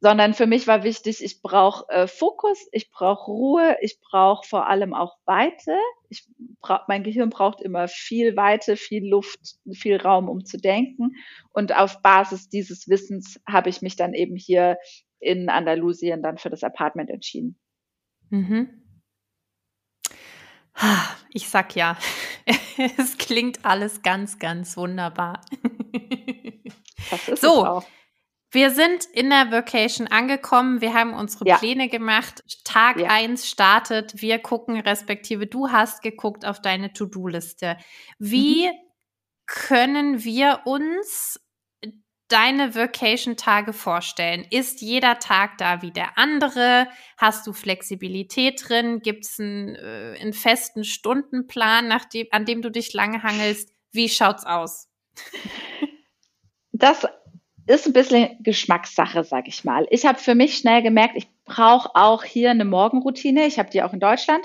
sondern 0.00 0.32
für 0.32 0.46
mich 0.46 0.66
war 0.66 0.82
wichtig, 0.82 1.22
ich 1.22 1.42
brauche 1.42 1.86
äh, 1.90 2.06
Fokus, 2.06 2.58
ich 2.72 2.90
brauche 2.90 3.30
Ruhe, 3.30 3.76
ich 3.82 4.00
brauche 4.00 4.48
vor 4.48 4.66
allem 4.66 4.94
auch 4.94 5.18
Weite. 5.26 5.76
Ich 6.08 6.26
brauch, 6.60 6.88
mein 6.88 7.02
Gehirn 7.02 7.28
braucht 7.28 7.60
immer 7.60 7.86
viel 7.86 8.34
Weite, 8.34 8.76
viel 8.76 9.06
Luft, 9.06 9.56
viel 9.72 9.96
Raum, 9.96 10.28
um 10.28 10.44
zu 10.44 10.56
denken. 10.56 11.16
Und 11.52 11.76
auf 11.76 12.00
Basis 12.00 12.48
dieses 12.48 12.88
Wissens 12.88 13.40
habe 13.46 13.68
ich 13.68 13.82
mich 13.82 13.96
dann 13.96 14.14
eben 14.14 14.36
hier 14.36 14.78
in 15.18 15.50
Andalusien 15.50 16.22
dann 16.22 16.38
für 16.38 16.48
das 16.48 16.64
Apartment 16.64 17.10
entschieden. 17.10 17.58
Mhm. 18.30 18.70
Ich 21.32 21.50
sag 21.50 21.76
ja, 21.76 21.98
es 22.96 23.18
klingt 23.18 23.66
alles 23.66 24.00
ganz, 24.00 24.38
ganz 24.38 24.78
wunderbar. 24.78 25.42
Das 27.10 27.28
ist 27.28 27.42
so. 27.42 27.66
Auch. 27.66 27.84
Wir 28.52 28.70
sind 28.70 29.04
in 29.04 29.30
der 29.30 29.52
Vacation 29.52 30.08
angekommen. 30.08 30.80
Wir 30.80 30.92
haben 30.92 31.14
unsere 31.14 31.46
ja. 31.46 31.58
Pläne 31.58 31.88
gemacht. 31.88 32.42
Tag 32.64 32.98
ja. 32.98 33.08
eins 33.08 33.48
startet. 33.48 34.20
Wir 34.20 34.40
gucken, 34.40 34.80
respektive 34.80 35.46
du 35.46 35.70
hast 35.70 36.02
geguckt 36.02 36.44
auf 36.44 36.60
deine 36.60 36.92
To-Do-Liste. 36.92 37.76
Wie 38.18 38.66
mhm. 38.66 38.72
können 39.46 40.24
wir 40.24 40.62
uns 40.64 41.40
deine 42.26 42.74
Vacation-Tage 42.74 43.72
vorstellen? 43.72 44.44
Ist 44.50 44.80
jeder 44.80 45.20
Tag 45.20 45.58
da 45.58 45.82
wie 45.82 45.92
der 45.92 46.18
andere? 46.18 46.88
Hast 47.18 47.46
du 47.46 47.52
Flexibilität 47.52 48.68
drin? 48.68 49.00
Gibt 49.00 49.26
es 49.26 49.38
einen, 49.38 49.76
äh, 49.76 50.16
einen, 50.20 50.32
festen 50.32 50.82
Stundenplan, 50.82 51.86
nach 51.86 52.04
dem, 52.04 52.26
an 52.32 52.46
dem 52.46 52.62
du 52.62 52.70
dich 52.70 52.94
lange 52.94 53.22
hangelst? 53.22 53.72
Wie 53.92 54.08
schaut's 54.08 54.44
aus? 54.44 54.88
Das 56.72 57.06
ist 57.70 57.86
ein 57.86 57.92
bisschen 57.92 58.36
Geschmackssache, 58.40 59.22
sag 59.22 59.46
ich 59.46 59.64
mal. 59.64 59.86
Ich 59.90 60.04
habe 60.04 60.18
für 60.18 60.34
mich 60.34 60.56
schnell 60.56 60.82
gemerkt, 60.82 61.14
ich 61.16 61.28
brauche 61.44 61.90
auch 61.94 62.24
hier 62.24 62.50
eine 62.50 62.64
Morgenroutine. 62.64 63.46
Ich 63.46 63.58
habe 63.58 63.70
die 63.70 63.82
auch 63.82 63.92
in 63.92 64.00
Deutschland. 64.00 64.44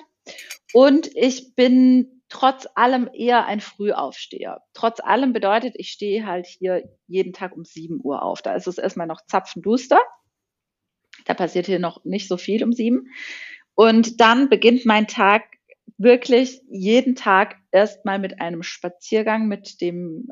Und 0.74 1.10
ich 1.16 1.56
bin 1.56 2.22
trotz 2.30 2.68
allem 2.76 3.10
eher 3.12 3.46
ein 3.46 3.62
Frühaufsteher. 3.62 4.62
Trotz 4.74 5.00
allem 5.00 5.34
bedeutet, 5.34 5.74
ich 5.78 5.90
stehe 5.90 6.26
halt 6.26 6.46
hier 6.46 6.88
jeden 7.08 7.34
Tag 7.34 7.56
um 7.56 7.66
7 7.66 8.00
Uhr 8.04 8.22
auf. 8.22 8.42
Da 8.42 8.54
ist 8.56 8.68
es 8.68 8.78
erstmal 8.78 9.08
noch 9.08 9.22
zapfenduster. 9.26 10.00
Da 11.26 11.34
passiert 11.34 11.66
hier 11.66 11.80
noch 11.80 12.06
nicht 12.06 12.28
so 12.28 12.38
viel 12.38 12.64
um 12.64 12.74
sieben. 12.74 13.08
Und 13.74 14.22
dann 14.22 14.50
beginnt 14.50 14.86
mein 14.86 15.08
Tag 15.08 15.44
wirklich 15.98 16.62
jeden 16.70 17.16
Tag 17.16 17.56
erstmal 17.72 18.20
mit 18.20 18.40
einem 18.40 18.62
Spaziergang 18.62 19.48
mit 19.48 19.82
dem 19.82 20.32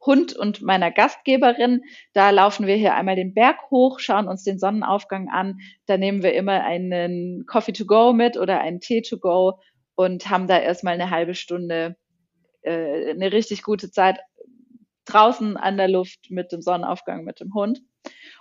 Hund 0.00 0.34
und 0.34 0.62
meiner 0.62 0.90
Gastgeberin. 0.90 1.82
Da 2.12 2.30
laufen 2.30 2.66
wir 2.66 2.76
hier 2.76 2.94
einmal 2.94 3.16
den 3.16 3.34
Berg 3.34 3.70
hoch, 3.70 3.98
schauen 3.98 4.28
uns 4.28 4.44
den 4.44 4.58
Sonnenaufgang 4.58 5.28
an. 5.28 5.58
Da 5.86 5.96
nehmen 5.96 6.22
wir 6.22 6.34
immer 6.34 6.64
einen 6.64 7.46
Coffee 7.46 7.72
to 7.72 7.84
go 7.84 8.12
mit 8.12 8.36
oder 8.36 8.60
einen 8.60 8.80
Tee 8.80 9.02
to 9.02 9.18
go 9.18 9.58
und 9.94 10.30
haben 10.30 10.46
da 10.46 10.58
erstmal 10.58 10.94
eine 10.94 11.10
halbe 11.10 11.34
Stunde 11.34 11.96
äh, 12.62 13.10
eine 13.10 13.32
richtig 13.32 13.62
gute 13.62 13.90
Zeit 13.90 14.18
draußen 15.06 15.56
an 15.56 15.76
der 15.76 15.88
Luft 15.88 16.30
mit 16.30 16.52
dem 16.52 16.62
Sonnenaufgang 16.62 17.24
mit 17.24 17.40
dem 17.40 17.54
Hund. 17.54 17.80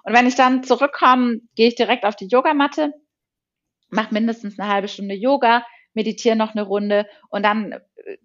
Und 0.03 0.13
wenn 0.13 0.27
ich 0.27 0.35
dann 0.35 0.63
zurückkomme, 0.63 1.39
gehe 1.55 1.67
ich 1.67 1.75
direkt 1.75 2.05
auf 2.05 2.15
die 2.15 2.27
Yogamatte, 2.27 2.93
mache 3.89 4.13
mindestens 4.13 4.59
eine 4.59 4.71
halbe 4.71 4.87
Stunde 4.87 5.15
Yoga, 5.15 5.65
meditiere 5.93 6.35
noch 6.35 6.53
eine 6.53 6.63
Runde 6.63 7.07
und 7.29 7.43
dann 7.43 7.75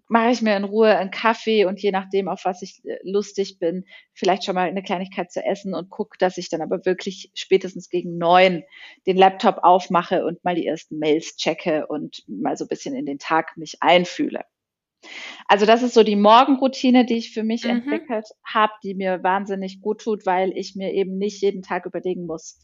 mache 0.07 0.31
ich 0.31 0.41
mir 0.41 0.55
in 0.55 0.63
Ruhe 0.63 0.95
einen 0.95 1.11
Kaffee 1.11 1.65
und 1.65 1.81
je 1.81 1.91
nachdem, 1.91 2.27
auf 2.27 2.45
was 2.45 2.61
ich 2.61 2.83
äh, 2.85 2.97
lustig 3.03 3.59
bin, 3.59 3.85
vielleicht 4.13 4.43
schon 4.43 4.55
mal 4.55 4.67
eine 4.67 4.83
Kleinigkeit 4.83 5.31
zu 5.31 5.43
essen 5.43 5.73
und 5.73 5.89
gucke, 5.89 6.17
dass 6.17 6.37
ich 6.37 6.49
dann 6.49 6.61
aber 6.61 6.85
wirklich 6.85 7.31
spätestens 7.33 7.89
gegen 7.89 8.17
neun 8.17 8.63
den 9.07 9.17
Laptop 9.17 9.59
aufmache 9.63 10.25
und 10.25 10.43
mal 10.43 10.55
die 10.55 10.65
ersten 10.65 10.99
Mails 10.99 11.35
checke 11.35 11.87
und 11.87 12.23
mal 12.27 12.55
so 12.57 12.65
ein 12.65 12.69
bisschen 12.69 12.95
in 12.95 13.05
den 13.05 13.19
Tag 13.19 13.57
mich 13.57 13.77
einfühle. 13.81 14.41
Also 15.47 15.65
das 15.65 15.83
ist 15.83 15.93
so 15.93 16.03
die 16.03 16.15
Morgenroutine, 16.15 17.05
die 17.05 17.17
ich 17.17 17.33
für 17.33 17.43
mich 17.43 17.65
mhm. 17.65 17.71
entwickelt 17.71 18.27
habe, 18.45 18.73
die 18.83 18.95
mir 18.95 19.21
wahnsinnig 19.23 19.81
gut 19.81 20.01
tut, 20.01 20.25
weil 20.25 20.57
ich 20.57 20.75
mir 20.75 20.93
eben 20.93 21.17
nicht 21.17 21.41
jeden 21.41 21.61
Tag 21.61 21.85
überlegen 21.85 22.25
muss, 22.25 22.59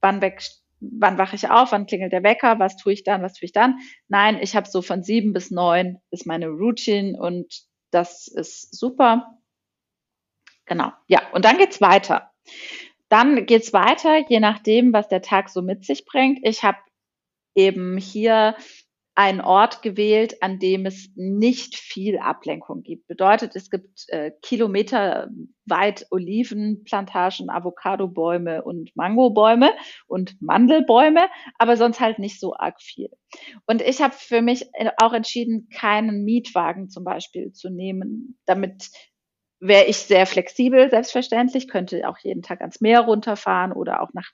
wann 0.00 0.20
weg 0.20 0.42
wann 0.82 1.18
wache 1.18 1.36
ich 1.36 1.48
auf, 1.48 1.72
wann 1.72 1.86
klingelt 1.86 2.12
der 2.12 2.22
Wecker, 2.22 2.58
was 2.58 2.76
tue 2.76 2.92
ich 2.92 3.04
dann, 3.04 3.22
was 3.22 3.34
tue 3.34 3.46
ich 3.46 3.52
dann. 3.52 3.78
Nein, 4.08 4.38
ich 4.40 4.56
habe 4.56 4.68
so 4.68 4.82
von 4.82 5.02
sieben 5.02 5.32
bis 5.32 5.50
neun 5.50 5.98
ist 6.10 6.26
meine 6.26 6.48
Routine 6.48 7.18
und 7.18 7.62
das 7.90 8.26
ist 8.26 8.76
super. 8.76 9.38
Genau, 10.66 10.92
ja, 11.06 11.22
und 11.32 11.44
dann 11.44 11.58
geht's 11.58 11.80
weiter. 11.80 12.30
Dann 13.08 13.46
geht's 13.46 13.72
weiter, 13.72 14.26
je 14.28 14.40
nachdem, 14.40 14.92
was 14.92 15.08
der 15.08 15.22
Tag 15.22 15.50
so 15.50 15.62
mit 15.62 15.84
sich 15.84 16.04
bringt. 16.04 16.40
Ich 16.42 16.62
habe 16.62 16.78
eben 17.54 17.98
hier 17.98 18.56
einen 19.14 19.42
Ort 19.42 19.82
gewählt, 19.82 20.42
an 20.42 20.58
dem 20.58 20.86
es 20.86 21.10
nicht 21.16 21.76
viel 21.76 22.18
Ablenkung 22.18 22.82
gibt. 22.82 23.06
Bedeutet, 23.08 23.54
es 23.54 23.68
gibt 23.68 24.06
äh, 24.08 24.30
kilometerweit 24.40 26.06
Olivenplantagen, 26.10 27.50
Avocadobäume 27.50 28.62
und 28.62 28.96
Mangobäume 28.96 29.70
und 30.06 30.40
Mandelbäume, 30.40 31.28
aber 31.58 31.76
sonst 31.76 32.00
halt 32.00 32.18
nicht 32.18 32.40
so 32.40 32.54
arg 32.54 32.80
viel. 32.80 33.10
Und 33.66 33.82
ich 33.82 34.00
habe 34.00 34.14
für 34.16 34.40
mich 34.40 34.64
äh, 34.72 34.90
auch 34.96 35.12
entschieden, 35.12 35.68
keinen 35.68 36.24
Mietwagen 36.24 36.88
zum 36.88 37.04
Beispiel 37.04 37.52
zu 37.52 37.68
nehmen, 37.68 38.38
damit 38.46 38.90
wäre 39.60 39.84
ich 39.84 39.98
sehr 39.98 40.26
flexibel, 40.26 40.90
selbstverständlich, 40.90 41.68
könnte 41.68 42.08
auch 42.08 42.18
jeden 42.18 42.42
Tag 42.42 42.62
ans 42.62 42.80
Meer 42.80 43.02
runterfahren 43.02 43.72
oder 43.72 44.02
auch 44.02 44.12
nach 44.12 44.30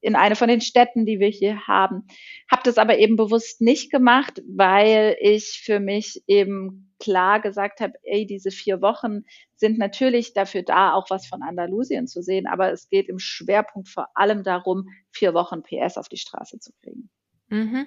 in 0.00 0.16
eine 0.16 0.36
von 0.36 0.48
den 0.48 0.60
Städten, 0.60 1.06
die 1.06 1.20
wir 1.20 1.28
hier 1.28 1.66
haben. 1.66 2.06
Habe 2.50 2.62
das 2.64 2.78
aber 2.78 2.98
eben 2.98 3.16
bewusst 3.16 3.60
nicht 3.60 3.90
gemacht, 3.90 4.42
weil 4.48 5.16
ich 5.20 5.60
für 5.64 5.80
mich 5.80 6.22
eben 6.26 6.94
klar 6.98 7.40
gesagt 7.40 7.80
habe, 7.80 7.94
ey, 8.02 8.26
diese 8.26 8.50
vier 8.50 8.80
Wochen 8.80 9.24
sind 9.56 9.78
natürlich 9.78 10.32
dafür 10.34 10.62
da, 10.62 10.92
auch 10.92 11.10
was 11.10 11.26
von 11.26 11.42
Andalusien 11.42 12.06
zu 12.06 12.22
sehen, 12.22 12.46
aber 12.46 12.72
es 12.72 12.88
geht 12.88 13.08
im 13.08 13.18
Schwerpunkt 13.18 13.88
vor 13.88 14.08
allem 14.14 14.42
darum, 14.42 14.88
vier 15.10 15.34
Wochen 15.34 15.62
PS 15.62 15.96
auf 15.96 16.08
die 16.08 16.18
Straße 16.18 16.58
zu 16.60 16.72
kriegen. 16.82 17.10
Mhm. 17.48 17.86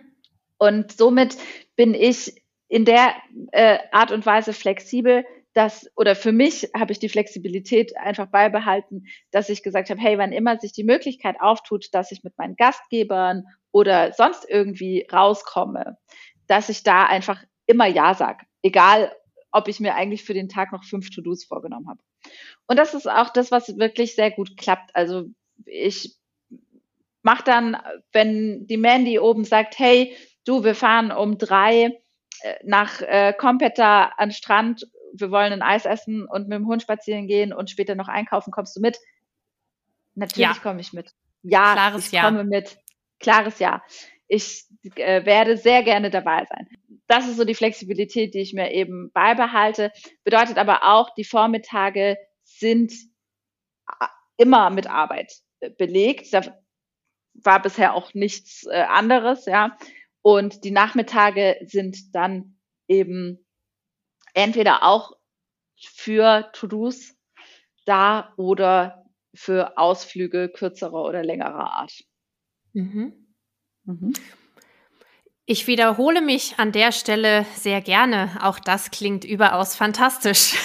Und 0.57 0.91
somit 0.91 1.37
bin 1.75 1.93
ich 1.93 2.43
in 2.67 2.85
der 2.85 3.13
äh, 3.51 3.79
Art 3.91 4.11
und 4.11 4.25
Weise 4.25 4.53
flexibel, 4.53 5.25
dass, 5.53 5.89
oder 5.95 6.15
für 6.15 6.31
mich 6.31 6.69
habe 6.75 6.91
ich 6.91 6.99
die 6.99 7.09
Flexibilität 7.09 7.95
einfach 7.97 8.27
beibehalten, 8.27 9.05
dass 9.31 9.49
ich 9.49 9.63
gesagt 9.63 9.89
habe, 9.89 10.01
hey, 10.01 10.17
wann 10.17 10.31
immer 10.31 10.59
sich 10.59 10.73
die 10.73 10.83
Möglichkeit 10.83 11.35
auftut, 11.39 11.93
dass 11.93 12.11
ich 12.11 12.23
mit 12.23 12.37
meinen 12.37 12.55
Gastgebern 12.55 13.43
oder 13.71 14.13
sonst 14.13 14.45
irgendwie 14.49 15.07
rauskomme, 15.11 15.97
dass 16.47 16.69
ich 16.69 16.83
da 16.83 17.05
einfach 17.05 17.43
immer 17.65 17.87
Ja 17.87 18.13
sage. 18.15 18.45
Egal, 18.63 19.15
ob 19.51 19.67
ich 19.67 19.79
mir 19.79 19.95
eigentlich 19.95 20.23
für 20.23 20.33
den 20.33 20.49
Tag 20.49 20.71
noch 20.71 20.83
fünf 20.83 21.11
To-Dos 21.11 21.45
vorgenommen 21.45 21.87
habe. 21.87 21.99
Und 22.67 22.77
das 22.77 22.93
ist 22.93 23.07
auch 23.07 23.29
das, 23.29 23.51
was 23.51 23.77
wirklich 23.77 24.15
sehr 24.15 24.31
gut 24.31 24.57
klappt. 24.57 24.95
Also 24.95 25.25
ich 25.65 26.15
mache 27.21 27.43
dann, 27.43 27.77
wenn 28.11 28.65
die 28.65 28.77
Mandy 28.77 29.19
oben 29.19 29.45
sagt, 29.45 29.77
hey, 29.77 30.15
du, 30.45 30.63
wir 30.63 30.75
fahren 30.75 31.11
um 31.11 31.37
drei 31.37 32.01
äh, 32.41 32.55
nach 32.63 33.01
äh, 33.01 33.33
Competa 33.37 34.13
an 34.17 34.31
Strand 34.31 34.87
wir 35.13 35.31
wollen 35.31 35.53
ein 35.53 35.61
Eis 35.61 35.85
essen 35.85 36.25
und 36.25 36.47
mit 36.47 36.57
dem 36.57 36.67
Hund 36.67 36.81
spazieren 36.81 37.27
gehen 37.27 37.53
und 37.53 37.69
später 37.69 37.95
noch 37.95 38.07
einkaufen, 38.07 38.51
kommst 38.51 38.75
du 38.75 38.81
mit? 38.81 38.97
Natürlich 40.15 40.55
ja. 40.55 40.61
komme 40.61 40.81
ich 40.81 40.93
mit. 40.93 41.11
Ja, 41.43 41.73
Klares 41.73 42.07
ich 42.07 42.11
ja. 42.11 42.23
komme 42.23 42.43
mit. 42.43 42.77
Klares 43.19 43.59
Ja. 43.59 43.83
Ich 44.27 44.65
äh, 44.95 45.25
werde 45.25 45.57
sehr 45.57 45.83
gerne 45.83 46.09
dabei 46.09 46.45
sein. 46.49 46.67
Das 47.07 47.27
ist 47.27 47.37
so 47.37 47.43
die 47.43 47.55
Flexibilität, 47.55 48.33
die 48.33 48.39
ich 48.39 48.53
mir 48.53 48.71
eben 48.71 49.11
beibehalte. 49.11 49.91
Bedeutet 50.23 50.57
aber 50.57 50.83
auch, 50.83 51.13
die 51.13 51.25
Vormittage 51.25 52.17
sind 52.43 52.93
äh, 53.99 54.07
immer 54.37 54.69
mit 54.69 54.87
Arbeit 54.87 55.33
äh, 55.59 55.69
belegt. 55.69 56.33
Da 56.33 56.41
war 57.33 57.61
bisher 57.61 57.93
auch 57.93 58.13
nichts 58.13 58.65
äh, 58.65 58.81
anderes, 58.81 59.45
ja. 59.45 59.77
Und 60.21 60.63
die 60.63 60.71
Nachmittage 60.71 61.57
sind 61.65 62.15
dann 62.15 62.57
eben 62.87 63.42
entweder 64.33 64.83
auch 64.83 65.13
für 65.75 66.49
To-Dos 66.53 67.15
da 67.85 68.33
oder 68.37 69.05
für 69.33 69.77
Ausflüge 69.77 70.49
kürzerer 70.49 71.03
oder 71.03 71.23
längerer 71.23 71.73
Art. 71.73 72.03
Mhm. 72.73 73.35
Mhm. 73.85 74.13
Ich 75.45 75.67
wiederhole 75.67 76.21
mich 76.21 76.55
an 76.57 76.71
der 76.71 76.91
Stelle 76.91 77.45
sehr 77.55 77.81
gerne. 77.81 78.37
Auch 78.41 78.59
das 78.59 78.91
klingt 78.91 79.25
überaus 79.25 79.75
fantastisch. 79.75 80.55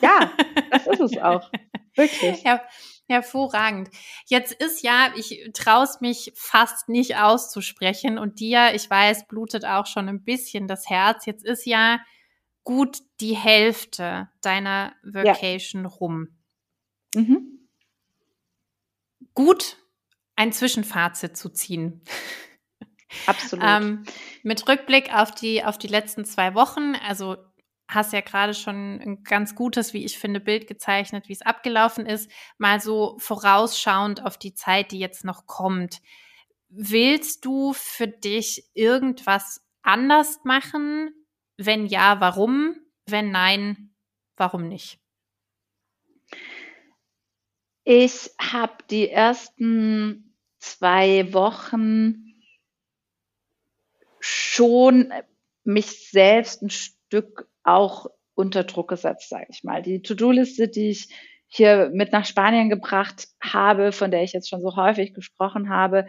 Ja, 0.00 0.32
das 0.70 0.86
ist 0.86 1.00
es 1.00 1.18
auch. 1.18 1.50
Wirklich. 1.94 2.42
Ja, 2.42 2.62
hervorragend. 3.08 3.90
Jetzt 4.26 4.52
ist 4.52 4.82
ja, 4.82 5.12
ich 5.16 5.50
traue 5.52 5.84
es 5.84 6.00
mich 6.00 6.32
fast 6.34 6.88
nicht 6.88 7.16
auszusprechen 7.16 8.18
und 8.18 8.40
dir, 8.40 8.74
ich 8.74 8.88
weiß, 8.88 9.26
blutet 9.28 9.66
auch 9.66 9.86
schon 9.86 10.08
ein 10.08 10.24
bisschen 10.24 10.66
das 10.66 10.88
Herz. 10.88 11.26
Jetzt 11.26 11.44
ist 11.44 11.66
ja 11.66 12.00
gut 12.64 12.98
die 13.20 13.36
Hälfte 13.36 14.28
deiner 14.40 14.94
Vacation 15.02 15.84
ja. 15.84 15.88
rum. 15.88 16.28
Mhm. 17.14 17.68
Gut, 19.34 19.76
ein 20.36 20.52
Zwischenfazit 20.52 21.36
zu 21.36 21.48
ziehen. 21.50 22.02
Absolut. 23.26 23.64
ähm, 23.66 24.04
mit 24.42 24.66
Rückblick 24.68 25.14
auf 25.14 25.32
die, 25.32 25.64
auf 25.64 25.78
die 25.78 25.88
letzten 25.88 26.24
zwei 26.24 26.54
Wochen, 26.54 26.94
also 27.06 27.36
hast 27.88 28.12
ja 28.12 28.20
gerade 28.20 28.54
schon 28.54 29.00
ein 29.00 29.22
ganz 29.22 29.54
gutes, 29.54 29.92
wie 29.92 30.04
ich 30.04 30.18
finde, 30.18 30.40
Bild 30.40 30.66
gezeichnet, 30.66 31.28
wie 31.28 31.34
es 31.34 31.42
abgelaufen 31.42 32.06
ist, 32.06 32.30
mal 32.58 32.80
so 32.80 33.16
vorausschauend 33.18 34.24
auf 34.24 34.38
die 34.38 34.54
Zeit, 34.54 34.92
die 34.92 34.98
jetzt 34.98 35.24
noch 35.24 35.46
kommt. 35.46 36.00
Willst 36.68 37.44
du 37.44 37.74
für 37.74 38.08
dich 38.08 38.64
irgendwas 38.72 39.62
anders 39.82 40.40
machen? 40.44 41.10
Wenn 41.56 41.86
ja, 41.86 42.20
warum? 42.20 42.76
Wenn 43.06 43.30
nein, 43.30 43.94
warum 44.36 44.68
nicht? 44.68 44.98
Ich 47.84 48.30
habe 48.40 48.74
die 48.90 49.08
ersten 49.08 50.36
zwei 50.58 51.32
Wochen 51.32 52.32
schon 54.20 55.12
mich 55.64 56.10
selbst 56.10 56.62
ein 56.62 56.70
Stück 56.70 57.48
auch 57.64 58.06
unter 58.34 58.64
Druck 58.64 58.88
gesetzt, 58.88 59.28
sage 59.28 59.46
ich 59.50 59.64
mal. 59.64 59.82
Die 59.82 60.02
To-Do-Liste, 60.02 60.68
die 60.68 60.90
ich 60.90 61.08
hier 61.48 61.90
mit 61.92 62.12
nach 62.12 62.24
Spanien 62.24 62.70
gebracht 62.70 63.28
habe, 63.42 63.92
von 63.92 64.10
der 64.10 64.22
ich 64.22 64.32
jetzt 64.32 64.48
schon 64.48 64.62
so 64.62 64.76
häufig 64.76 65.12
gesprochen 65.12 65.68
habe, 65.68 66.06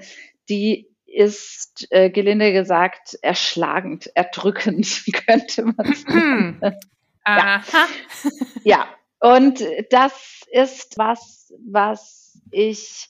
die 0.47 0.92
ist 1.13 1.87
äh, 1.91 2.09
gelinde 2.09 2.53
gesagt 2.53 3.17
erschlagend, 3.21 4.09
erdrückend, 4.15 5.03
könnte 5.25 5.65
man 5.65 5.93
sagen. 5.93 6.59
Hm. 6.61 6.61
ja. 7.27 7.63
ja, 8.63 8.87
und 9.19 9.63
das 9.91 10.43
ist 10.51 10.97
was, 10.97 11.53
was 11.65 12.39
ich 12.51 13.09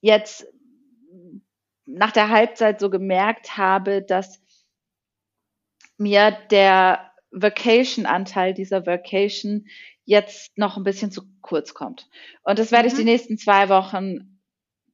jetzt 0.00 0.46
nach 1.86 2.12
der 2.12 2.28
Halbzeit 2.28 2.80
so 2.80 2.90
gemerkt 2.90 3.56
habe, 3.56 4.02
dass 4.02 4.40
mir 5.96 6.36
der 6.50 7.10
Vacation-Anteil 7.30 8.54
dieser 8.54 8.86
Vacation 8.86 9.66
jetzt 10.04 10.56
noch 10.58 10.76
ein 10.76 10.84
bisschen 10.84 11.12
zu 11.12 11.22
kurz 11.40 11.74
kommt. 11.74 12.08
Und 12.42 12.58
das 12.58 12.72
werde 12.72 12.88
ich 12.88 12.94
die 12.94 13.00
mhm. 13.00 13.06
nächsten 13.06 13.38
zwei 13.38 13.68
Wochen 13.68 14.40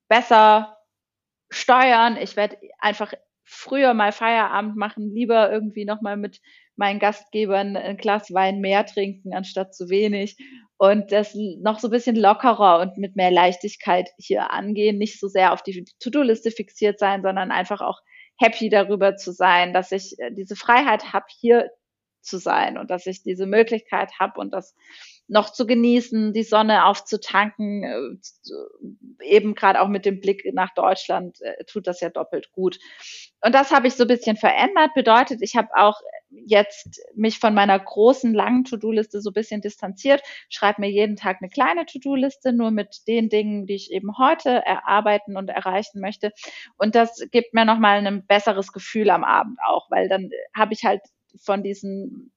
besser 0.08 0.75
steuern. 1.50 2.16
Ich 2.16 2.36
werde 2.36 2.56
einfach 2.78 3.12
früher 3.44 3.94
mal 3.94 4.12
Feierabend 4.12 4.76
machen, 4.76 5.14
lieber 5.14 5.50
irgendwie 5.50 5.84
nochmal 5.84 6.16
mit 6.16 6.40
meinen 6.74 6.98
Gastgebern 6.98 7.76
ein 7.76 7.96
Glas 7.96 8.32
Wein 8.34 8.60
mehr 8.60 8.84
trinken, 8.84 9.34
anstatt 9.34 9.74
zu 9.74 9.88
wenig. 9.88 10.36
Und 10.76 11.10
das 11.12 11.34
noch 11.34 11.78
so 11.78 11.88
ein 11.88 11.92
bisschen 11.92 12.16
lockerer 12.16 12.80
und 12.80 12.98
mit 12.98 13.16
mehr 13.16 13.30
Leichtigkeit 13.30 14.10
hier 14.18 14.50
angehen, 14.50 14.98
nicht 14.98 15.18
so 15.18 15.28
sehr 15.28 15.52
auf 15.52 15.62
die 15.62 15.84
To-Do-Liste 16.00 16.50
fixiert 16.50 16.98
sein, 16.98 17.22
sondern 17.22 17.50
einfach 17.50 17.80
auch 17.80 18.00
happy 18.38 18.68
darüber 18.68 19.16
zu 19.16 19.32
sein, 19.32 19.72
dass 19.72 19.92
ich 19.92 20.18
äh, 20.18 20.30
diese 20.32 20.56
Freiheit 20.56 21.14
habe, 21.14 21.24
hier 21.28 21.70
zu 22.20 22.38
sein 22.38 22.76
und 22.76 22.90
dass 22.90 23.06
ich 23.06 23.22
diese 23.22 23.46
Möglichkeit 23.46 24.10
habe 24.18 24.40
und 24.40 24.52
das 24.52 24.74
noch 25.28 25.50
zu 25.50 25.66
genießen, 25.66 26.32
die 26.32 26.42
Sonne 26.42 26.84
aufzutanken, 26.84 27.82
äh, 27.84 29.24
eben 29.24 29.54
gerade 29.54 29.80
auch 29.80 29.88
mit 29.88 30.04
dem 30.04 30.20
Blick 30.20 30.42
nach 30.52 30.72
Deutschland 30.74 31.40
äh, 31.40 31.64
tut 31.64 31.86
das 31.86 32.00
ja 32.00 32.10
doppelt 32.10 32.52
gut. 32.52 32.78
Und 33.42 33.54
das 33.54 33.72
habe 33.72 33.88
ich 33.88 33.94
so 33.94 34.04
ein 34.04 34.08
bisschen 34.08 34.36
verändert. 34.36 34.94
Bedeutet, 34.94 35.42
ich 35.42 35.56
habe 35.56 35.68
auch 35.74 36.00
jetzt 36.30 37.00
mich 37.14 37.38
von 37.38 37.54
meiner 37.54 37.78
großen 37.78 38.34
langen 38.34 38.64
To-Do-Liste 38.64 39.20
so 39.20 39.30
ein 39.30 39.34
bisschen 39.34 39.60
distanziert, 39.60 40.22
schreibe 40.48 40.80
mir 40.80 40.90
jeden 40.90 41.16
Tag 41.16 41.38
eine 41.40 41.50
kleine 41.50 41.86
To-Do-Liste, 41.86 42.52
nur 42.52 42.70
mit 42.70 43.06
den 43.06 43.28
Dingen, 43.28 43.66
die 43.66 43.74
ich 43.74 43.90
eben 43.90 44.18
heute 44.18 44.50
erarbeiten 44.50 45.36
und 45.36 45.48
erreichen 45.48 46.00
möchte. 46.00 46.32
Und 46.76 46.94
das 46.94 47.20
gibt 47.30 47.54
mir 47.54 47.64
nochmal 47.64 48.06
ein 48.06 48.26
besseres 48.26 48.72
Gefühl 48.72 49.10
am 49.10 49.24
Abend 49.24 49.58
auch, 49.66 49.90
weil 49.90 50.08
dann 50.08 50.30
habe 50.54 50.72
ich 50.72 50.84
halt 50.84 51.02
von 51.38 51.62
diesen 51.62 52.32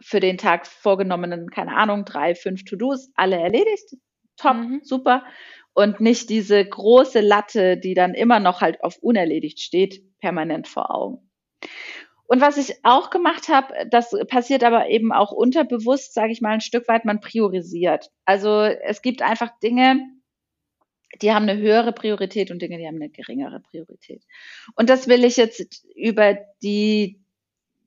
für 0.00 0.20
den 0.20 0.38
Tag 0.38 0.66
vorgenommenen, 0.66 1.50
keine 1.50 1.76
Ahnung, 1.76 2.04
drei, 2.04 2.34
fünf 2.34 2.64
To-Dos, 2.64 3.10
alle 3.14 3.36
erledigt. 3.36 3.96
Top, 4.36 4.56
mhm. 4.56 4.80
super. 4.82 5.24
Und 5.72 6.00
nicht 6.00 6.30
diese 6.30 6.64
große 6.64 7.20
Latte, 7.20 7.76
die 7.76 7.94
dann 7.94 8.14
immer 8.14 8.40
noch 8.40 8.60
halt 8.60 8.82
auf 8.82 8.98
unerledigt 8.98 9.60
steht, 9.60 10.02
permanent 10.18 10.68
vor 10.68 10.90
Augen. 10.94 11.30
Und 12.28 12.40
was 12.40 12.56
ich 12.56 12.74
auch 12.82 13.10
gemacht 13.10 13.48
habe, 13.48 13.72
das 13.90 14.14
passiert 14.28 14.64
aber 14.64 14.88
eben 14.88 15.12
auch 15.12 15.32
unterbewusst, 15.32 16.12
sage 16.12 16.32
ich 16.32 16.40
mal, 16.40 16.54
ein 16.54 16.60
Stück 16.60 16.88
weit, 16.88 17.04
man 17.04 17.20
priorisiert. 17.20 18.10
Also 18.24 18.62
es 18.62 19.00
gibt 19.00 19.22
einfach 19.22 19.50
Dinge, 19.60 20.00
die 21.22 21.32
haben 21.32 21.48
eine 21.48 21.60
höhere 21.60 21.92
Priorität 21.92 22.50
und 22.50 22.60
Dinge, 22.60 22.78
die 22.78 22.86
haben 22.86 22.96
eine 22.96 23.10
geringere 23.10 23.60
Priorität. 23.60 24.24
Und 24.74 24.90
das 24.90 25.08
will 25.08 25.24
ich 25.24 25.36
jetzt 25.36 25.84
über 25.94 26.36
die 26.62 27.24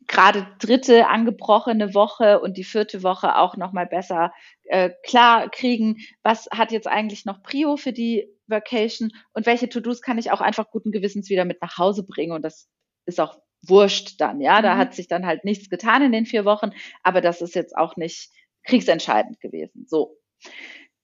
gerade 0.09 0.47
dritte 0.59 1.07
angebrochene 1.07 1.93
Woche 1.93 2.41
und 2.41 2.57
die 2.57 2.63
vierte 2.63 3.03
Woche 3.03 3.37
auch 3.37 3.55
noch 3.55 3.71
mal 3.71 3.85
besser 3.85 4.33
äh, 4.63 4.89
klar 5.05 5.49
kriegen, 5.49 5.97
was 6.23 6.49
hat 6.51 6.71
jetzt 6.71 6.87
eigentlich 6.87 7.25
noch 7.25 7.43
Prio 7.43 7.77
für 7.77 7.93
die 7.93 8.27
Vacation? 8.47 9.11
Und 9.33 9.45
welche 9.45 9.69
To-Dos 9.69 10.01
kann 10.01 10.17
ich 10.17 10.31
auch 10.31 10.41
einfach 10.41 10.71
guten 10.71 10.91
Gewissens 10.91 11.29
wieder 11.29 11.45
mit 11.45 11.61
nach 11.61 11.77
Hause 11.77 12.03
bringen? 12.03 12.33
Und 12.33 12.41
das 12.41 12.67
ist 13.05 13.21
auch 13.21 13.37
wurscht 13.61 14.19
dann, 14.19 14.41
ja, 14.41 14.61
da 14.61 14.75
mhm. 14.75 14.79
hat 14.79 14.95
sich 14.95 15.07
dann 15.07 15.25
halt 15.25 15.43
nichts 15.43 15.69
getan 15.69 16.01
in 16.01 16.11
den 16.11 16.25
vier 16.25 16.45
Wochen, 16.45 16.71
aber 17.03 17.21
das 17.21 17.41
ist 17.41 17.55
jetzt 17.55 17.75
auch 17.77 17.95
nicht 17.97 18.31
kriegsentscheidend 18.63 19.39
gewesen. 19.41 19.85
So, 19.87 20.17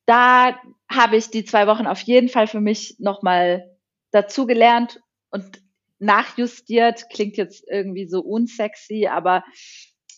da 0.05 0.59
habe 0.89 1.17
ich 1.17 1.29
die 1.29 1.43
zwei 1.43 1.67
Wochen 1.67 1.85
auf 1.85 1.99
jeden 2.01 2.29
Fall 2.29 2.47
für 2.47 2.61
mich 2.61 2.95
noch 2.99 3.21
mal 3.21 3.69
dazu 4.11 4.45
gelernt 4.45 5.01
und 5.31 5.61
nachjustiert, 6.05 7.09
klingt 7.09 7.37
jetzt 7.37 7.65
irgendwie 7.69 8.07
so 8.07 8.21
unsexy, 8.21 9.07
aber 9.07 9.43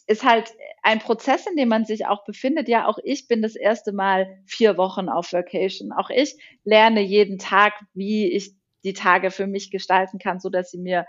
ist 0.08 0.24
halt 0.24 0.54
ein 0.84 1.00
Prozess, 1.00 1.46
in 1.48 1.58
dem 1.58 1.68
man 1.68 1.86
sich 1.86 2.06
auch 2.06 2.24
befindet. 2.24 2.70
Ja, 2.70 2.88
auch 2.88 2.98
ich 3.04 3.28
bin 3.28 3.42
das 3.42 3.56
erste 3.56 3.92
Mal 3.92 4.42
vier 4.46 4.78
Wochen 4.78 5.10
auf 5.10 5.34
Vacation. 5.34 5.92
Auch 5.92 6.10
ich 6.10 6.36
lerne 6.64 7.02
jeden 7.02 7.40
Tag, 7.40 7.74
wie 7.94 8.32
ich 8.32 8.54
die 8.86 8.94
Tage 8.94 9.32
für 9.32 9.48
mich 9.48 9.70
gestalten 9.70 10.18
kann, 10.18 10.40
so 10.40 10.50
dass 10.50 10.72
sie 10.72 10.78
mir 10.78 11.06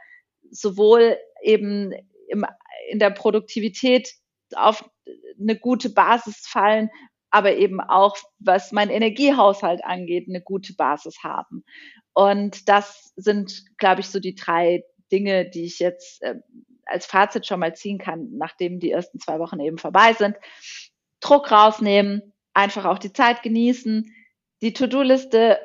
sowohl 0.51 1.17
eben 1.43 1.93
im, 2.29 2.45
in 2.91 2.99
der 2.99 3.11
Produktivität 3.11 4.15
auf 4.55 4.89
eine 5.41 5.57
gute 5.57 5.91
Basis 5.91 6.39
fallen, 6.47 6.91
aber 7.31 7.57
eben 7.57 7.81
auch, 7.81 8.17
was 8.39 8.73
mein 8.73 8.91
Energiehaushalt 8.91 9.85
angeht, 9.85 10.27
eine 10.29 10.41
gute 10.41 10.75
Basis 10.75 11.23
haben. 11.23 11.65
Und 12.15 12.69
das 12.69 13.13
sind, 13.17 13.65
glaube 13.77 14.01
ich, 14.01 14.09
so 14.09 14.21
die 14.21 14.35
drei 14.35 14.85
Dinge, 15.13 15.49
die 15.49 15.65
ich 15.65 15.79
jetzt 15.79 16.23
äh, 16.23 16.37
als 16.85 17.07
Fazit 17.07 17.47
schon 17.47 17.61
mal 17.61 17.75
ziehen 17.75 17.99
kann, 17.99 18.31
nachdem 18.33 18.81
die 18.81 18.91
ersten 18.91 19.21
zwei 19.21 19.39
Wochen 19.39 19.61
eben 19.61 19.79
vorbei 19.79 20.15
sind. 20.15 20.37
Druck 21.21 21.51
rausnehmen, 21.53 22.33
einfach 22.55 22.87
auch 22.87 22.99
die 22.99 23.13
Zeit 23.13 23.43
genießen, 23.43 24.13
die 24.63 24.73
To-Do-Liste 24.73 25.59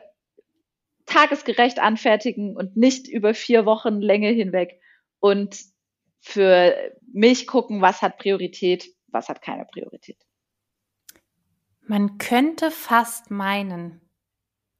tagesgerecht 1.05 1.79
anfertigen 1.79 2.55
und 2.55 2.77
nicht 2.77 3.07
über 3.07 3.33
vier 3.33 3.65
Wochen 3.65 4.01
Länge 4.01 4.29
hinweg 4.29 4.79
und 5.19 5.57
für 6.19 6.75
mich 7.11 7.47
gucken, 7.47 7.81
was 7.81 8.01
hat 8.01 8.17
Priorität, 8.17 8.87
was 9.07 9.27
hat 9.27 9.41
keine 9.41 9.65
Priorität. 9.65 10.17
Man 11.85 12.17
könnte 12.17 12.71
fast 12.71 13.29
meinen, 13.31 14.03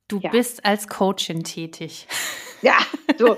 Du 0.08 0.20
ja. 0.20 0.30
bist 0.30 0.66
als 0.66 0.88
Coachin 0.88 1.44
tätig. 1.44 2.08
Ja, 2.62 2.78
du 3.18 3.36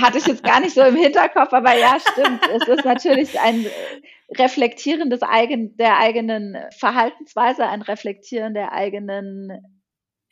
hatte 0.00 0.18
ich 0.18 0.26
jetzt 0.26 0.42
gar 0.42 0.60
nicht 0.60 0.74
so 0.74 0.82
im 0.82 0.96
Hinterkopf, 0.96 1.52
aber 1.52 1.76
ja, 1.76 1.98
stimmt. 2.00 2.40
Es 2.48 2.68
ist 2.68 2.84
natürlich 2.84 3.38
ein 3.40 3.66
Reflektieren 4.38 5.10
des 5.10 5.22
eigen, 5.22 5.76
der 5.76 5.98
eigenen 5.98 6.56
Verhaltensweise, 6.78 7.66
ein 7.66 7.82
Reflektieren 7.82 8.54
der 8.54 8.72
eigenen 8.72 9.79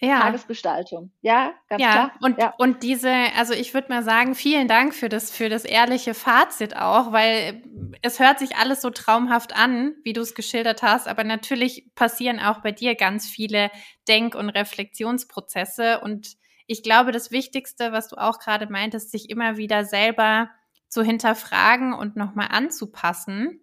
ja. 0.01 0.21
Tagesgestaltung. 0.21 1.13
Ja, 1.21 1.53
ganz 1.69 1.83
ja, 1.83 1.91
klar. 1.91 2.13
Und, 2.21 2.39
ja. 2.39 2.55
und 2.59 2.83
diese, 2.83 3.13
also 3.37 3.53
ich 3.53 3.75
würde 3.75 3.89
mal 3.89 4.03
sagen, 4.03 4.35
vielen 4.35 4.69
Dank 4.69 4.95
für 4.95 5.09
das, 5.09 5.31
für 5.31 5.49
das 5.49 5.65
ehrliche 5.65 6.15
Fazit 6.15 6.77
auch, 6.77 7.13
weil 7.13 7.63
es 8.03 8.21
hört 8.21 8.39
sich 8.39 8.57
alles 8.57 8.81
so 8.81 8.91
traumhaft 8.91 9.57
an, 9.57 9.95
wie 10.05 10.13
du 10.13 10.21
es 10.21 10.35
geschildert 10.35 10.83
hast, 10.83 11.09
aber 11.09 11.25
natürlich 11.25 11.91
passieren 11.95 12.39
auch 12.39 12.61
bei 12.61 12.73
dir 12.73 12.95
ganz 12.95 13.29
viele 13.29 13.71
Denk- 14.07 14.35
und 14.35 14.51
Reflexionsprozesse 14.51 16.01
und 16.01 16.37
ich 16.71 16.83
glaube, 16.83 17.13
das 17.13 17.31
Wichtigste, 17.31 17.93
was 17.93 18.09
du 18.09 18.17
auch 18.17 18.39
gerade 18.39 18.71
meintest, 18.71 19.11
sich 19.11 19.31
immer 19.31 19.57
wieder 19.57 19.87
selber 19.87 20.51
zu 20.89 21.03
hinterfragen 21.03 21.95
und 21.95 22.15
nochmal 22.15 22.49
anzupassen, 22.51 23.61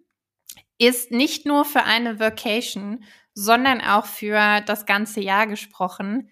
ist 0.78 1.10
nicht 1.10 1.46
nur 1.46 1.64
für 1.64 1.84
eine 1.84 2.20
Vacation, 2.20 3.04
sondern 3.34 3.80
auch 3.80 4.06
für 4.06 4.60
das 4.62 4.86
ganze 4.86 5.20
Jahr 5.20 5.46
gesprochen. 5.46 6.30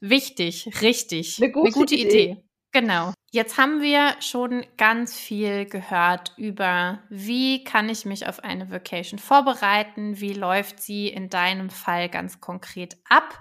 Wichtig, 0.00 0.68
richtig. 0.80 1.38
Eine 1.38 1.52
gute, 1.52 1.66
Eine 1.66 1.72
gute 1.74 1.94
Idee. 1.94 2.22
Idee. 2.32 2.44
Genau. 2.72 3.12
Jetzt 3.32 3.58
haben 3.58 3.80
wir 3.80 4.14
schon 4.20 4.64
ganz 4.76 5.16
viel 5.16 5.64
gehört 5.66 6.32
über, 6.36 7.00
wie 7.10 7.64
kann 7.64 7.88
ich 7.88 8.04
mich 8.04 8.26
auf 8.26 8.42
eine 8.42 8.70
Vacation 8.70 9.18
vorbereiten, 9.18 10.20
wie 10.20 10.32
läuft 10.32 10.80
sie 10.80 11.08
in 11.08 11.28
deinem 11.30 11.70
Fall 11.70 12.08
ganz 12.08 12.40
konkret 12.40 12.96
ab. 13.08 13.40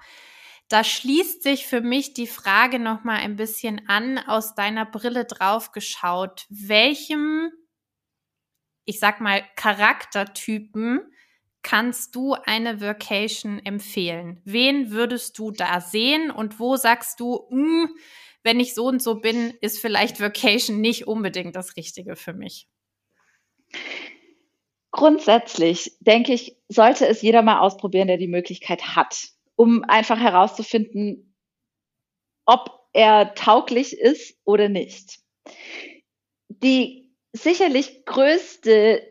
Da 0.67 0.83
schließt 0.83 1.41
sich 1.41 1.65
für 1.65 1.81
mich 1.81 2.13
die 2.13 2.27
Frage 2.27 2.77
noch 2.77 3.03
mal 3.03 3.17
ein 3.17 3.35
bisschen 3.35 3.87
an, 3.87 4.19
aus 4.19 4.53
deiner 4.53 4.85
Brille 4.85 5.25
drauf 5.25 5.71
geschaut, 5.71 6.45
welchem, 6.49 7.49
ich 8.89 8.99
sag 8.99 9.21
mal, 9.21 9.43
Charaktertypen 9.55 11.01
kannst 11.61 12.15
du 12.15 12.33
eine 12.33 12.81
Vacation 12.81 13.63
empfehlen? 13.63 14.41
Wen 14.45 14.89
würdest 14.89 15.37
du 15.37 15.51
da 15.51 15.79
sehen 15.79 16.31
und 16.31 16.59
wo 16.59 16.75
sagst 16.75 17.19
du, 17.19 17.45
mh, 17.51 17.83
hm, 17.83 17.95
wenn 18.41 18.59
ich 18.59 18.73
so 18.73 18.87
und 18.87 19.03
so 19.03 19.19
bin, 19.21 19.53
ist 19.61 19.77
vielleicht 19.79 20.19
Vacation 20.19 20.81
nicht 20.81 21.07
unbedingt 21.07 21.55
das 21.55 21.75
Richtige 21.75 22.15
für 22.15 22.33
mich? 22.33 22.67
Grundsätzlich 24.89 25.95
denke 25.99 26.33
ich, 26.33 26.57
sollte 26.67 27.05
es 27.05 27.21
jeder 27.21 27.43
mal 27.43 27.59
ausprobieren, 27.59 28.07
der 28.07 28.17
die 28.17 28.27
Möglichkeit 28.27 28.95
hat. 28.95 29.29
um 29.55 29.83
einfach 29.83 30.17
herauszufinden, 30.17 31.35
ob 32.45 32.87
er 32.93 33.35
tauglich 33.35 33.91
ist 33.91 34.37
oder 34.45 34.69
nicht. 34.69 35.19
Die 36.47 36.98
sicherlich 37.33 38.05
größte 38.05 39.01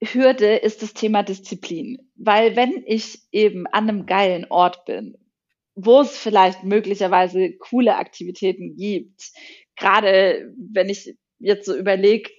Hürde 0.00 0.56
ist 0.56 0.82
das 0.82 0.94
Thema 0.94 1.22
Disziplin, 1.22 2.10
weil 2.14 2.56
wenn 2.56 2.84
ich 2.86 3.20
eben 3.32 3.66
an 3.66 3.88
einem 3.88 4.06
geilen 4.06 4.46
Ort 4.50 4.84
bin, 4.84 5.16
wo 5.74 6.00
es 6.00 6.16
vielleicht 6.16 6.64
möglicherweise 6.64 7.56
coole 7.58 7.96
Aktivitäten 7.96 8.76
gibt, 8.76 9.32
gerade 9.76 10.52
wenn 10.56 10.88
ich 10.88 11.16
jetzt 11.38 11.66
so 11.66 11.76
überlege, 11.76 12.30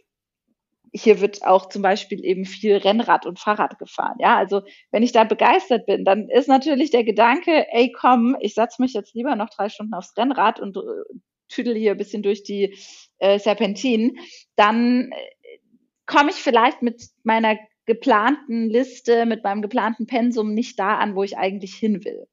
hier 0.91 1.21
wird 1.21 1.43
auch 1.45 1.69
zum 1.69 1.81
Beispiel 1.81 2.23
eben 2.25 2.45
viel 2.45 2.77
Rennrad 2.77 3.25
und 3.25 3.39
Fahrrad 3.39 3.77
gefahren. 3.77 4.17
Ja, 4.19 4.37
also 4.37 4.61
wenn 4.91 5.03
ich 5.03 5.11
da 5.11 5.23
begeistert 5.23 5.85
bin, 5.85 6.03
dann 6.03 6.29
ist 6.29 6.47
natürlich 6.47 6.89
der 6.89 7.03
Gedanke, 7.03 7.67
ey 7.71 7.91
komm, 7.91 8.35
ich 8.39 8.55
setze 8.55 8.81
mich 8.81 8.93
jetzt 8.93 9.13
lieber 9.13 9.35
noch 9.35 9.49
drei 9.49 9.69
Stunden 9.69 9.93
aufs 9.93 10.17
Rennrad 10.17 10.59
und 10.59 10.77
äh, 10.77 11.19
tüdel 11.49 11.75
hier 11.75 11.91
ein 11.91 11.97
bisschen 11.97 12.23
durch 12.23 12.43
die 12.43 12.77
äh, 13.17 13.39
Serpentinen, 13.39 14.17
dann 14.55 15.11
äh, 15.11 15.59
komme 16.05 16.29
ich 16.31 16.37
vielleicht 16.37 16.81
mit 16.81 17.03
meiner 17.23 17.57
geplanten 17.85 18.69
Liste, 18.69 19.25
mit 19.25 19.43
meinem 19.43 19.61
geplanten 19.61 20.05
Pensum 20.05 20.53
nicht 20.53 20.79
da 20.79 20.97
an, 20.97 21.15
wo 21.15 21.23
ich 21.23 21.37
eigentlich 21.37 21.75
hin 21.75 22.05
will. 22.05 22.27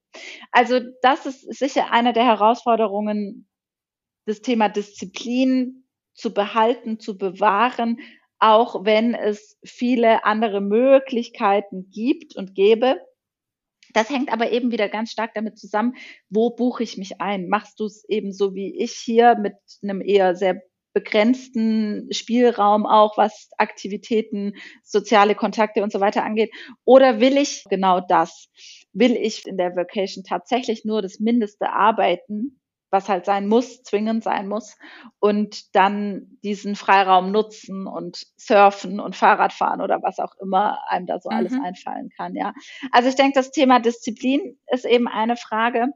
Also 0.52 0.80
das 1.02 1.26
ist 1.26 1.42
sicher 1.54 1.90
eine 1.90 2.12
der 2.12 2.24
Herausforderungen, 2.24 3.48
das 4.26 4.42
Thema 4.42 4.68
Disziplin 4.68 5.84
zu 6.14 6.32
behalten, 6.34 6.98
zu 6.98 7.16
bewahren, 7.16 8.00
auch 8.38 8.84
wenn 8.84 9.14
es 9.14 9.58
viele 9.64 10.24
andere 10.24 10.60
Möglichkeiten 10.60 11.90
gibt 11.90 12.36
und 12.36 12.54
gäbe. 12.54 13.00
Das 13.96 14.10
hängt 14.10 14.30
aber 14.30 14.52
eben 14.52 14.72
wieder 14.72 14.90
ganz 14.90 15.10
stark 15.10 15.32
damit 15.32 15.58
zusammen, 15.58 15.94
wo 16.28 16.50
buche 16.50 16.82
ich 16.82 16.98
mich 16.98 17.18
ein? 17.22 17.48
Machst 17.48 17.80
du 17.80 17.86
es 17.86 18.04
eben 18.10 18.30
so 18.30 18.54
wie 18.54 18.76
ich 18.78 18.92
hier 18.92 19.36
mit 19.36 19.54
einem 19.82 20.02
eher 20.02 20.36
sehr 20.36 20.60
begrenzten 20.92 22.06
Spielraum 22.12 22.84
auch, 22.84 23.16
was 23.16 23.48
Aktivitäten, 23.56 24.52
soziale 24.82 25.34
Kontakte 25.34 25.82
und 25.82 25.92
so 25.92 26.00
weiter 26.00 26.24
angeht? 26.24 26.52
Oder 26.84 27.20
will 27.20 27.38
ich 27.38 27.64
genau 27.70 28.00
das? 28.00 28.50
Will 28.92 29.16
ich 29.16 29.46
in 29.46 29.56
der 29.56 29.74
Vacation 29.74 30.24
tatsächlich 30.24 30.84
nur 30.84 31.00
das 31.00 31.18
Mindeste 31.18 31.72
arbeiten 31.72 32.60
was 32.90 33.08
halt 33.08 33.24
sein 33.24 33.48
muss, 33.48 33.82
zwingend 33.82 34.22
sein 34.22 34.48
muss, 34.48 34.76
und 35.18 35.74
dann 35.74 36.38
diesen 36.42 36.76
Freiraum 36.76 37.32
nutzen 37.32 37.86
und 37.86 38.26
surfen 38.36 39.00
und 39.00 39.16
Fahrrad 39.16 39.52
fahren 39.52 39.80
oder 39.80 40.02
was 40.02 40.18
auch 40.18 40.34
immer 40.40 40.78
einem 40.88 41.06
da 41.06 41.20
so 41.20 41.30
mhm. 41.30 41.36
alles 41.36 41.52
einfallen 41.52 42.10
kann, 42.16 42.34
ja. 42.34 42.52
Also 42.92 43.08
ich 43.08 43.16
denke, 43.16 43.34
das 43.34 43.50
Thema 43.50 43.80
Disziplin 43.80 44.58
ist 44.70 44.84
eben 44.84 45.08
eine 45.08 45.36
Frage. 45.36 45.88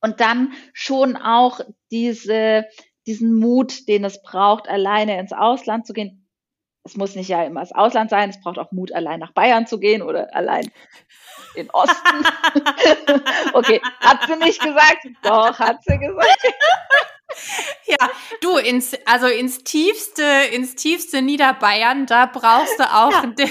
Und 0.00 0.20
dann 0.20 0.52
schon 0.74 1.16
auch 1.16 1.60
diese, 1.90 2.66
diesen 3.06 3.34
Mut, 3.34 3.88
den 3.88 4.04
es 4.04 4.22
braucht, 4.22 4.68
alleine 4.68 5.18
ins 5.18 5.32
Ausland 5.32 5.86
zu 5.86 5.94
gehen. 5.94 6.23
Es 6.84 6.96
muss 6.96 7.14
nicht 7.14 7.28
ja 7.28 7.42
immer 7.44 7.60
das 7.60 7.72
Ausland 7.72 8.10
sein, 8.10 8.30
es 8.30 8.40
braucht 8.40 8.58
auch 8.58 8.70
Mut, 8.70 8.92
allein 8.92 9.18
nach 9.18 9.32
Bayern 9.32 9.66
zu 9.66 9.78
gehen 9.78 10.02
oder 10.02 10.34
allein 10.34 10.70
in 11.54 11.70
Osten. 11.70 11.94
okay, 13.54 13.80
hat 14.00 14.26
sie 14.26 14.36
nicht 14.36 14.60
gesagt? 14.60 15.06
Doch, 15.22 15.58
hat 15.58 15.82
sie 15.84 15.98
gesagt. 15.98 16.54
Ja, 17.86 18.10
du 18.40 18.58
ins 18.58 18.94
also 19.06 19.26
ins 19.26 19.64
tiefste 19.64 20.22
ins 20.52 20.74
tiefste 20.74 21.20
Niederbayern, 21.22 22.06
da 22.06 22.26
brauchst 22.26 22.78
du 22.78 22.84
auch 22.84 23.10
ja, 23.10 23.32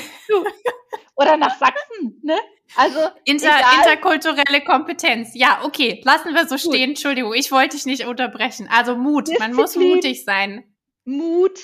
oder 1.16 1.38
nach 1.38 1.58
Sachsen, 1.58 2.20
ne? 2.24 2.38
Also 2.76 3.00
Inter, 3.26 3.60
interkulturelle 3.78 4.64
Kompetenz. 4.64 5.32
Ja, 5.34 5.62
okay, 5.64 6.02
lassen 6.06 6.34
wir 6.34 6.48
so 6.48 6.58
stehen. 6.58 6.92
Entschuldigung, 6.92 7.34
ich 7.34 7.52
wollte 7.52 7.76
dich 7.76 7.86
nicht 7.86 8.08
unterbrechen. 8.08 8.68
Also 8.72 8.96
Mut, 8.96 9.28
Disziplin, 9.28 9.52
man 9.52 9.56
muss 9.56 9.76
mutig 9.76 10.24
sein. 10.24 10.64
Mut 11.06 11.60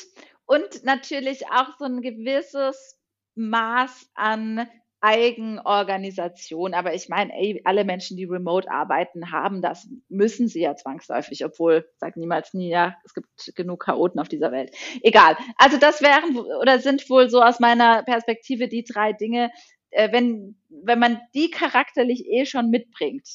und 0.50 0.84
natürlich 0.84 1.46
auch 1.52 1.78
so 1.78 1.86
ein 1.86 2.02
gewisses 2.02 3.00
Maß 3.36 4.10
an 4.16 4.68
Eigenorganisation. 5.00 6.74
Aber 6.74 6.96
ich 6.96 7.08
meine, 7.08 7.32
ey, 7.34 7.62
alle 7.66 7.86
Menschen, 7.86 8.18
die 8.18 8.26
remote 8.26 8.70
arbeiten, 8.70 9.32
haben 9.32 9.62
das, 9.62 9.88
müssen 10.10 10.48
sie 10.48 10.62
ja 10.62 10.76
zwangsläufig, 10.76 11.46
obwohl, 11.46 11.88
sag 11.98 12.18
niemals 12.18 12.56
nie, 12.56 12.70
ja, 12.70 12.96
es 13.06 13.14
gibt 13.14 13.28
genug 13.56 13.86
Chaoten 13.86 14.20
auf 14.20 14.28
dieser 14.28 14.52
Welt. 14.52 14.76
Egal. 15.04 15.38
Also 15.58 15.78
das 15.78 16.02
wären 16.02 16.36
oder 16.40 16.80
sind 16.80 17.08
wohl 17.12 17.30
so 17.30 17.44
aus 17.44 17.60
meiner 17.60 18.02
Perspektive 18.02 18.68
die 18.68 18.84
drei 18.84 19.14
Dinge, 19.14 19.52
äh, 19.92 20.12
wenn, 20.12 20.60
wenn 20.70 20.98
man 20.98 21.22
die 21.36 21.52
charakterlich 21.52 22.26
eh 22.26 22.48
schon 22.48 22.72
mitbringt, 22.72 23.30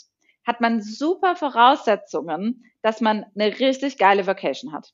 hat 0.45 0.61
man 0.61 0.83
super 0.83 1.37
Voraussetzungen, 1.37 2.65
dass 2.83 3.01
man 3.01 3.25
eine 3.39 3.61
richtig 3.61 3.99
geile 3.99 4.27
Vacation 4.27 4.73
hat. 4.73 4.93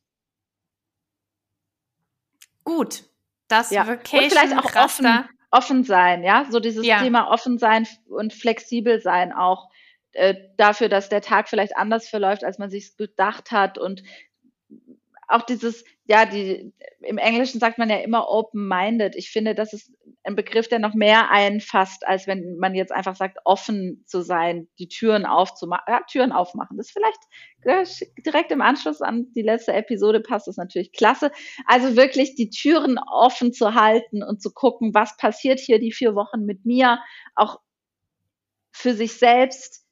Gut. 2.64 3.05
Das 3.49 3.70
ja. 3.70 3.87
Vacation 3.87 4.25
Und 4.25 4.33
vielleicht 4.33 4.57
auch 4.57 4.85
offen, 4.85 5.29
offen 5.51 5.85
sein, 5.85 6.23
ja, 6.23 6.46
so 6.51 6.61
dieses 6.61 6.87
ja. 6.87 7.03
Thema 7.03 7.31
offen 7.31 7.59
sein 7.59 7.87
und 8.09 8.33
flexibel 8.33 9.01
sein 9.01 9.33
auch 9.33 9.68
äh, 10.12 10.35
dafür, 10.57 10.88
dass 10.88 11.09
der 11.09 11.20
Tag 11.20 11.49
vielleicht 11.49 11.77
anders 11.77 12.09
verläuft, 12.09 12.44
als 12.44 12.59
man 12.59 12.70
sich 12.70 12.96
gedacht 12.96 13.51
hat 13.51 13.79
und 13.79 14.03
auch 15.31 15.43
dieses, 15.43 15.85
ja, 16.05 16.27
die, 16.27 16.73
im 17.01 17.19
Englischen 17.19 17.61
sagt 17.61 17.79
man 17.79 17.88
ja 17.88 17.99
immer 17.99 18.29
open-minded. 18.29 19.14
Ich 19.14 19.31
finde, 19.31 19.55
das 19.55 19.73
ist 19.73 19.93
ein 20.25 20.35
Begriff, 20.35 20.69
der 20.69 20.81
noch 20.81 20.95
mehr 20.95 21.31
einfasst, 21.31 22.07
als 22.07 22.27
wenn 22.27 22.57
man 22.59 22.75
jetzt 22.75 22.93
einfach 22.93 23.14
sagt, 23.14 23.38
offen 23.45 24.03
zu 24.07 24.23
sein, 24.23 24.69
die 24.79 24.88
Türen 24.88 25.25
aufzumachen, 25.25 25.85
ja, 25.88 26.03
Türen 26.09 26.33
aufmachen. 26.33 26.77
Das 26.77 26.88
ist 26.88 26.93
vielleicht 26.93 28.05
direkt 28.27 28.51
im 28.51 28.61
Anschluss 28.61 29.01
an 29.01 29.33
die 29.35 29.43
letzte 29.43 29.73
Episode 29.73 30.21
passt 30.21 30.49
das 30.49 30.57
natürlich 30.57 30.93
klasse. 30.93 31.31
Also 31.66 31.97
wirklich 31.97 32.35
die 32.35 32.51
Türen 32.51 32.99
offen 32.99 33.53
zu 33.53 33.75
halten 33.75 34.23
und 34.23 34.43
zu 34.43 34.53
gucken, 34.53 34.95
was 34.95 35.16
passiert 35.16 35.61
hier 35.61 35.79
die 35.79 35.93
vier 35.93 36.14
Wochen 36.14 36.45
mit 36.45 36.64
mir, 36.64 36.99
auch 37.37 37.61
für 38.73 38.95
sich 38.95 39.14
selbst 39.14 39.87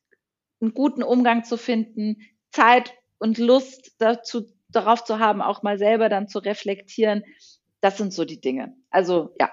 einen 0.61 0.74
guten 0.74 1.03
Umgang 1.03 1.44
zu 1.44 1.57
finden, 1.57 2.16
Zeit 2.51 2.92
und 3.18 3.38
Lust 3.38 3.92
dazu 3.98 4.46
darauf 4.68 5.04
zu 5.04 5.18
haben, 5.18 5.42
auch 5.42 5.62
mal 5.62 5.78
selber 5.78 6.09
dann 6.09 6.28
zu 6.28 6.38
reflektieren. 6.38 7.24
Das 7.81 7.96
sind 7.96 8.12
so 8.12 8.24
die 8.24 8.40
Dinge. 8.40 8.74
Also 8.90 9.35
ja. 9.40 9.50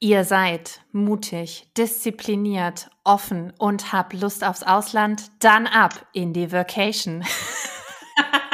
Ihr 0.00 0.24
seid 0.24 0.82
mutig, 0.92 1.68
diszipliniert, 1.76 2.90
offen 3.04 3.52
und 3.58 3.92
habt 3.92 4.12
Lust 4.12 4.44
aufs 4.44 4.62
Ausland, 4.62 5.30
dann 5.38 5.66
ab 5.66 6.06
in 6.12 6.32
die 6.32 6.52
Vacation. 6.52 7.24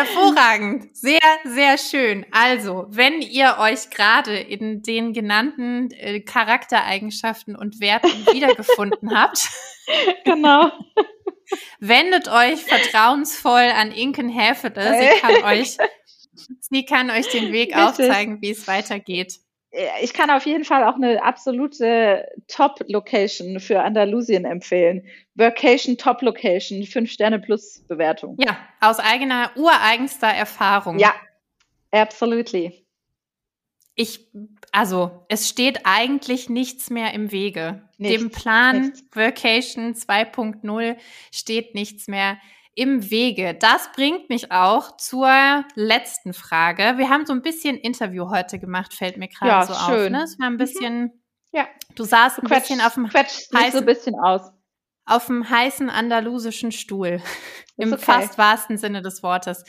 Hervorragend, 0.00 0.96
sehr, 0.96 1.18
sehr 1.44 1.76
schön. 1.76 2.24
Also, 2.30 2.86
wenn 2.88 3.20
ihr 3.20 3.56
euch 3.58 3.90
gerade 3.90 4.38
in 4.38 4.82
den 4.82 5.12
genannten 5.12 5.90
äh, 5.90 6.20
Charaktereigenschaften 6.20 7.54
und 7.54 7.80
Werten 7.80 8.08
wiedergefunden 8.32 9.14
habt, 9.14 9.48
genau. 10.24 10.70
wendet 11.80 12.28
euch 12.28 12.62
vertrauensvoll 12.62 13.72
an 13.74 13.92
Inken 13.92 14.28
Häfele. 14.28 14.98
Sie 14.98 15.20
kann 15.20 15.44
euch, 15.44 15.76
sie 16.60 16.84
kann 16.84 17.10
euch 17.10 17.28
den 17.28 17.52
Weg 17.52 17.76
aufzeigen, 17.76 18.40
wie 18.40 18.50
es 18.50 18.66
weitergeht 18.66 19.40
ich 20.02 20.12
kann 20.12 20.30
auf 20.30 20.46
jeden 20.46 20.64
Fall 20.64 20.82
auch 20.84 20.96
eine 20.96 21.22
absolute 21.22 22.28
Top-Location 22.48 23.60
für 23.60 23.80
Andalusien 23.82 24.44
empfehlen. 24.44 25.06
Workation 25.36 25.96
Top 25.96 26.22
Location, 26.22 26.84
5 26.84 27.10
Sterne 27.10 27.38
plus 27.38 27.84
Bewertung. 27.86 28.36
Ja, 28.40 28.56
aus 28.80 28.98
eigener, 28.98 29.52
ureigenster 29.56 30.26
Erfahrung. 30.26 30.98
Ja, 30.98 31.14
absolutely. 31.92 32.84
Ich, 33.94 34.28
also, 34.72 35.24
es 35.28 35.48
steht 35.48 35.80
eigentlich 35.84 36.48
nichts 36.48 36.90
mehr 36.90 37.14
im 37.14 37.30
Wege. 37.30 37.82
Nichts, 37.98 38.18
Dem 38.18 38.30
Plan 38.30 38.80
nichts. 38.80 39.04
Workation 39.12 39.94
2.0 39.94 40.96
steht 41.30 41.74
nichts 41.74 42.08
mehr 42.08 42.38
im 42.74 43.10
Wege. 43.10 43.54
Das 43.54 43.90
bringt 43.92 44.28
mich 44.28 44.52
auch 44.52 44.96
zur 44.96 45.64
letzten 45.74 46.32
Frage. 46.32 46.94
Wir 46.96 47.10
haben 47.10 47.26
so 47.26 47.32
ein 47.32 47.42
bisschen 47.42 47.76
Interview 47.76 48.30
heute 48.30 48.58
gemacht, 48.58 48.94
fällt 48.94 49.16
mir 49.16 49.28
gerade 49.28 49.50
ja, 49.50 49.66
so 49.66 49.74
schön. 49.74 50.14
auf. 50.14 50.20
Ne? 50.20 50.24
Es 50.24 50.38
war 50.38 50.46
ein 50.46 50.54
mhm. 50.54 50.58
bisschen, 50.58 51.02
mhm. 51.02 51.12
ja. 51.52 51.68
du 51.94 52.04
saßt 52.04 52.38
ein 52.38 52.46
Quetsch, 52.46 52.68
bisschen 52.68 52.80
auf 52.80 52.94
dem 52.94 53.12
heißen, 53.12 53.72
so 53.72 53.78
ein 53.78 53.86
bisschen 53.86 54.14
aus. 54.14 54.50
Auf 55.04 55.26
dem 55.26 55.48
heißen 55.48 55.90
andalusischen 55.90 56.72
Stuhl. 56.72 57.20
Im 57.76 57.92
okay. 57.92 58.02
fast 58.02 58.38
wahrsten 58.38 58.78
Sinne 58.78 59.02
des 59.02 59.22
Wortes. 59.22 59.64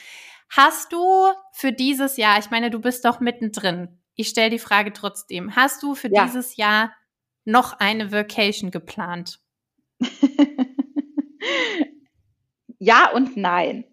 Hast 0.50 0.92
du 0.92 1.28
für 1.54 1.72
dieses 1.72 2.18
Jahr, 2.18 2.38
ich 2.38 2.52
meine, 2.52 2.70
du 2.70 2.80
bist 2.80 3.06
doch 3.06 3.20
mittendrin. 3.20 4.00
Ich 4.16 4.28
stelle 4.28 4.50
die 4.50 4.60
Frage 4.60 4.94
trotzdem. 4.94 5.56
Hast 5.56 5.82
du 5.82 5.96
für 5.96 6.10
ja. 6.14 6.26
dieses 6.26 6.58
Jahr 6.58 6.94
noch 7.46 7.80
eine 7.80 8.12
Vacation 8.12 8.70
geplant? 8.70 9.40
ja 12.82 13.12
und 13.12 13.38
nein. 13.38 13.86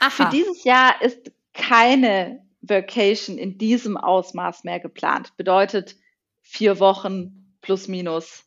Aha. 0.00 0.10
Für 0.10 0.30
dieses 0.30 0.64
Jahr 0.64 1.00
ist 1.02 1.30
keine 1.52 2.44
Vacation 2.62 3.38
in 3.38 3.58
diesem 3.58 3.96
Ausmaß 3.96 4.64
mehr 4.64 4.80
geplant. 4.80 5.36
Bedeutet 5.36 5.96
vier 6.40 6.80
Wochen 6.80 7.56
plus 7.60 7.88
minus. 7.88 8.44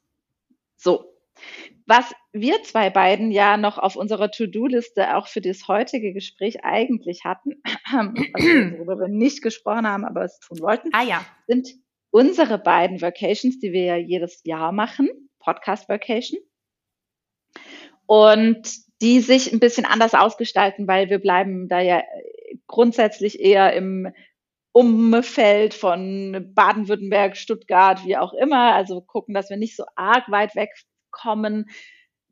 So. 0.75 1.13
Was 1.85 2.11
wir 2.33 2.63
zwei 2.63 2.89
beiden 2.89 3.29
ja 3.29 3.57
noch 3.57 3.77
auf 3.77 3.95
unserer 3.95 4.31
To-Do-Liste 4.31 5.15
auch 5.15 5.27
für 5.27 5.41
das 5.41 5.67
heutige 5.67 6.13
Gespräch 6.13 6.63
eigentlich 6.63 7.23
hatten, 7.23 7.61
also 7.85 8.77
worüber 8.77 8.99
wir 9.01 9.07
nicht 9.07 9.43
gesprochen 9.43 9.87
haben, 9.87 10.05
aber 10.05 10.23
es 10.23 10.39
tun 10.39 10.59
wollten, 10.61 10.89
ah, 10.93 11.03
ja. 11.03 11.23
sind 11.45 11.69
unsere 12.09 12.57
beiden 12.57 13.01
Vacations, 13.01 13.59
die 13.59 13.71
wir 13.73 13.83
ja 13.83 13.95
jedes 13.97 14.43
Jahr 14.43 14.71
machen, 14.71 15.29
Podcast 15.37 15.87
Vacation. 15.87 16.39
Und 18.07 18.84
die 19.01 19.19
sich 19.21 19.51
ein 19.51 19.59
bisschen 19.59 19.85
anders 19.85 20.13
ausgestalten, 20.13 20.87
weil 20.87 21.09
wir 21.09 21.19
bleiben 21.19 21.67
da 21.67 21.79
ja 21.79 22.03
grundsätzlich 22.67 23.39
eher 23.39 23.73
im 23.73 24.13
Umfeld 24.71 25.73
von 25.73 26.51
Baden-Württemberg, 26.53 27.37
Stuttgart, 27.37 28.05
wie 28.05 28.17
auch 28.17 28.33
immer. 28.33 28.73
Also 28.73 29.01
gucken, 29.01 29.33
dass 29.33 29.49
wir 29.49 29.57
nicht 29.57 29.75
so 29.75 29.85
arg 29.95 30.29
weit 30.29 30.55
wegkommen, 30.55 31.69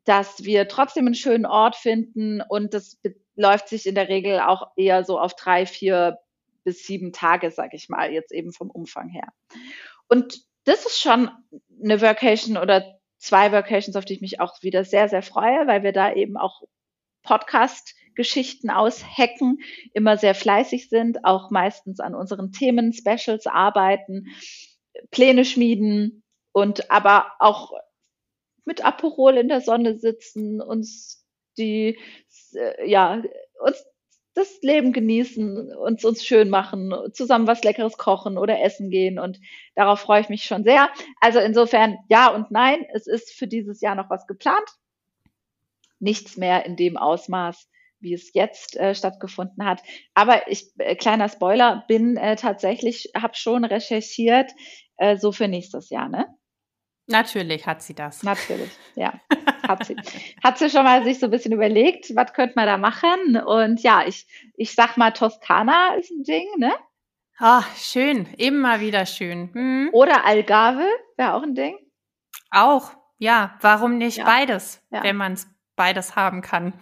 dass 0.04 0.44
wir 0.44 0.68
trotzdem 0.68 1.06
einen 1.06 1.14
schönen 1.14 1.46
Ort 1.46 1.76
finden 1.76 2.42
und 2.46 2.74
das 2.74 3.00
läuft 3.36 3.68
sich 3.68 3.86
in 3.86 3.94
der 3.94 4.08
Regel 4.08 4.40
auch 4.40 4.72
eher 4.76 5.04
so 5.04 5.18
auf 5.18 5.34
drei, 5.34 5.66
vier 5.66 6.18
bis 6.64 6.86
sieben 6.86 7.12
Tage, 7.12 7.50
sag 7.50 7.74
ich 7.74 7.88
mal, 7.88 8.12
jetzt 8.12 8.32
eben 8.32 8.52
vom 8.52 8.70
Umfang 8.70 9.08
her. 9.08 9.28
Und 10.08 10.42
das 10.64 10.86
ist 10.86 11.00
schon 11.00 11.30
eine 11.82 12.00
Vacation 12.00 12.56
oder 12.56 12.98
zwei 13.24 13.52
Vacations, 13.52 13.96
auf 13.96 14.04
die 14.04 14.14
ich 14.14 14.20
mich 14.20 14.40
auch 14.40 14.62
wieder 14.62 14.84
sehr, 14.84 15.08
sehr 15.08 15.22
freue, 15.22 15.66
weil 15.66 15.82
wir 15.82 15.92
da 15.92 16.12
eben 16.12 16.36
auch 16.36 16.62
Podcast-Geschichten 17.22 18.70
aushacken, 18.70 19.60
immer 19.94 20.18
sehr 20.18 20.34
fleißig 20.34 20.90
sind, 20.90 21.24
auch 21.24 21.50
meistens 21.50 22.00
an 22.00 22.14
unseren 22.14 22.52
Themen, 22.52 22.92
Specials 22.92 23.46
arbeiten, 23.46 24.26
Pläne 25.10 25.44
schmieden 25.44 26.22
und 26.52 26.90
aber 26.90 27.32
auch 27.38 27.72
mit 28.66 28.84
Aperol 28.84 29.38
in 29.38 29.48
der 29.48 29.60
Sonne 29.60 29.98
sitzen, 29.98 30.60
uns 30.60 31.26
die, 31.56 31.98
äh, 32.54 32.88
ja, 32.88 33.22
uns 33.60 33.84
das 34.34 34.60
Leben 34.62 34.92
genießen, 34.92 35.74
uns 35.76 36.04
uns 36.04 36.24
schön 36.24 36.50
machen, 36.50 36.92
zusammen 37.12 37.46
was 37.46 37.62
Leckeres 37.62 37.96
kochen 37.96 38.36
oder 38.36 38.60
essen 38.60 38.90
gehen 38.90 39.18
und 39.18 39.40
darauf 39.74 40.00
freue 40.00 40.20
ich 40.20 40.28
mich 40.28 40.44
schon 40.44 40.64
sehr. 40.64 40.90
Also 41.20 41.38
insofern 41.38 41.96
ja 42.08 42.28
und 42.34 42.50
nein, 42.50 42.84
es 42.92 43.06
ist 43.06 43.32
für 43.32 43.46
dieses 43.46 43.80
Jahr 43.80 43.94
noch 43.94 44.10
was 44.10 44.26
geplant. 44.26 44.68
Nichts 46.00 46.36
mehr 46.36 46.66
in 46.66 46.76
dem 46.76 46.96
Ausmaß, 46.96 47.68
wie 48.00 48.12
es 48.12 48.34
jetzt 48.34 48.76
äh, 48.76 48.94
stattgefunden 48.94 49.64
hat. 49.64 49.82
Aber 50.12 50.48
ich, 50.48 50.72
äh, 50.78 50.96
kleiner 50.96 51.28
Spoiler, 51.28 51.84
bin 51.88 52.16
äh, 52.16 52.36
tatsächlich, 52.36 53.10
habe 53.16 53.34
schon 53.34 53.64
recherchiert, 53.64 54.50
äh, 54.96 55.16
so 55.16 55.32
für 55.32 55.48
nächstes 55.48 55.90
Jahr, 55.90 56.08
ne? 56.08 56.26
Natürlich 57.06 57.66
hat 57.66 57.82
sie 57.82 57.94
das. 57.94 58.22
Natürlich, 58.22 58.70
ja. 58.94 59.12
Hat 59.68 59.86
sie. 59.86 59.96
Hat 60.42 60.58
sie 60.58 60.68
schon 60.68 60.84
mal 60.84 61.04
sich 61.04 61.18
so 61.18 61.26
ein 61.26 61.30
bisschen 61.30 61.52
überlegt, 61.52 62.14
was 62.14 62.34
könnte 62.34 62.52
man 62.54 62.66
da 62.66 62.76
machen? 62.76 63.38
Und 63.38 63.80
ja, 63.80 64.06
ich, 64.06 64.26
ich 64.56 64.74
sag 64.74 64.98
mal, 64.98 65.10
Toskana 65.10 65.94
ist 65.94 66.10
ein 66.10 66.22
Ding, 66.22 66.46
ne? 66.58 66.74
Ah, 67.38 67.62
schön. 67.74 68.26
Immer 68.36 68.80
wieder 68.80 69.06
schön. 69.06 69.50
Hm. 69.54 69.88
Oder 69.92 70.26
Algarve 70.26 70.86
wäre 71.16 71.32
auch 71.32 71.42
ein 71.42 71.54
Ding. 71.54 71.78
Auch, 72.50 72.90
ja. 73.16 73.56
Warum 73.62 73.96
nicht 73.96 74.18
ja. 74.18 74.24
beides, 74.24 74.82
ja. 74.90 75.02
wenn 75.02 75.16
man 75.16 75.32
es 75.32 75.48
beides 75.76 76.14
haben 76.14 76.42
kann? 76.42 76.74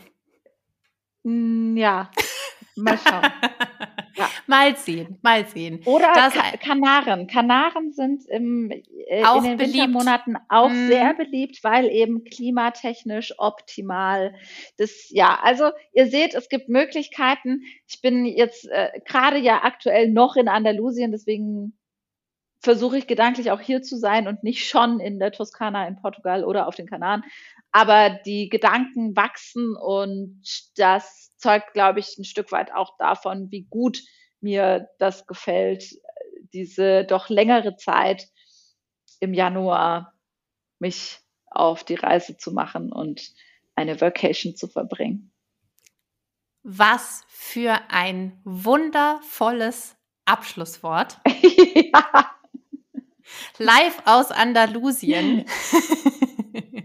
Hm, 1.25 1.77
ja, 1.77 2.11
mal 2.75 2.99
schauen. 2.99 3.23
Ja. 4.17 4.29
Mal 4.47 4.77
sehen, 4.77 5.19
mal 5.23 5.47
sehen. 5.47 5.81
Oder 5.85 6.13
das, 6.15 6.35
Ka 6.35 6.57
Kanaren. 6.59 7.27
Kanaren 7.27 7.93
sind 7.93 8.27
im, 8.29 8.71
äh, 8.71 8.83
in 9.21 9.45
den 9.45 9.57
beliebt. 9.57 9.75
Wintermonaten 9.75 10.37
auch 10.49 10.71
mm. 10.71 10.89
sehr 10.89 11.15
beliebt, 11.15 11.63
weil 11.63 11.89
eben 11.89 12.25
klimatechnisch 12.25 13.35
optimal. 13.39 14.35
Das, 14.77 15.09
ja, 15.11 15.39
also 15.43 15.71
ihr 15.93 16.07
seht, 16.09 16.35
es 16.35 16.49
gibt 16.49 16.69
Möglichkeiten. 16.69 17.63
Ich 17.87 18.01
bin 18.01 18.27
jetzt 18.27 18.69
äh, 18.69 18.91
gerade 19.07 19.39
ja 19.39 19.65
aktuell 19.65 20.11
noch 20.11 20.37
in 20.37 20.49
Andalusien, 20.49 21.13
deswegen 21.13 21.79
versuche 22.63 22.97
ich 22.97 23.07
gedanklich 23.07 23.51
auch 23.51 23.61
hier 23.61 23.83
zu 23.83 23.97
sein 23.97 24.29
und 24.29 24.45
nicht 24.45 24.69
schon 24.69 25.01
in 25.01 25.19
der 25.19 25.33
Toskana 25.33 25.87
in 25.89 25.97
Portugal 25.97 26.45
oder 26.45 26.69
auf 26.69 26.77
den 26.77 26.87
Kanaren. 26.87 27.25
Aber 27.73 28.11
die 28.11 28.51
Gedanken 28.51 29.17
wachsen 29.17 29.77
und 29.77 30.43
das 30.77 31.35
zeugt, 31.39 31.73
glaube 31.73 32.01
ich, 32.01 32.19
ein 32.19 32.25
Stück 32.25 32.53
weit 32.53 32.73
auch 32.73 32.97
davon, 32.99 33.51
wie 33.51 33.65
gut 33.65 34.03
mir 34.41 34.89
das 34.99 35.27
gefällt, 35.27 35.85
diese 36.53 37.05
doch 37.05 37.31
längere 37.31 37.77
Zeit 37.77 38.29
im 39.21 39.33
Januar 39.33 40.13
mich 40.79 41.19
auf 41.47 41.85
die 41.85 41.95
Reise 41.95 42.37
zu 42.37 42.53
machen 42.53 42.93
und 42.93 43.33
eine 43.75 44.01
Vacation 44.01 44.55
zu 44.55 44.69
verbringen. 44.69 45.33
Was 46.63 47.25
für 47.29 47.81
ein 47.89 48.41
wundervolles 48.45 49.97
Abschlusswort. 50.25 51.19
ja. 51.75 52.31
Live 53.59 54.03
aus 54.05 54.31
Andalusien. 54.31 55.47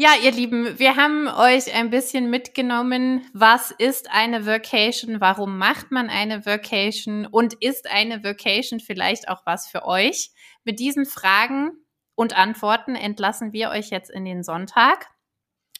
Ja, 0.00 0.10
ihr 0.22 0.30
Lieben, 0.30 0.78
wir 0.78 0.94
haben 0.94 1.26
euch 1.26 1.74
ein 1.74 1.90
bisschen 1.90 2.30
mitgenommen, 2.30 3.28
was 3.32 3.72
ist 3.72 4.08
eine 4.12 4.46
Vacation, 4.46 5.20
warum 5.20 5.58
macht 5.58 5.90
man 5.90 6.08
eine 6.08 6.46
Vacation 6.46 7.26
und 7.26 7.54
ist 7.54 7.90
eine 7.90 8.22
Vacation 8.22 8.78
vielleicht 8.78 9.28
auch 9.28 9.44
was 9.44 9.66
für 9.66 9.84
euch? 9.84 10.30
Mit 10.62 10.78
diesen 10.78 11.04
Fragen 11.04 11.72
und 12.14 12.38
Antworten 12.38 12.94
entlassen 12.94 13.52
wir 13.52 13.70
euch 13.70 13.90
jetzt 13.90 14.08
in 14.08 14.24
den 14.24 14.44
Sonntag, 14.44 15.08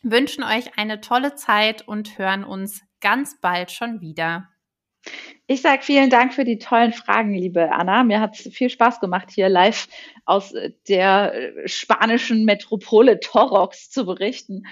wünschen 0.02 0.42
euch 0.42 0.76
eine 0.76 1.00
tolle 1.00 1.36
Zeit 1.36 1.86
und 1.86 2.18
hören 2.18 2.42
uns 2.42 2.82
ganz 3.00 3.40
bald 3.40 3.70
schon 3.70 4.00
wieder. 4.00 4.48
Ich 5.50 5.62
sage 5.62 5.82
vielen 5.82 6.10
Dank 6.10 6.34
für 6.34 6.44
die 6.44 6.58
tollen 6.58 6.92
Fragen, 6.92 7.32
liebe 7.32 7.72
Anna. 7.72 8.04
Mir 8.04 8.20
hat 8.20 8.38
es 8.38 8.54
viel 8.54 8.68
Spaß 8.68 9.00
gemacht, 9.00 9.30
hier 9.30 9.48
live 9.48 9.88
aus 10.26 10.52
der 10.88 11.52
spanischen 11.64 12.44
Metropole 12.44 13.18
Torox 13.18 13.90
zu 13.90 14.04
berichten. 14.04 14.66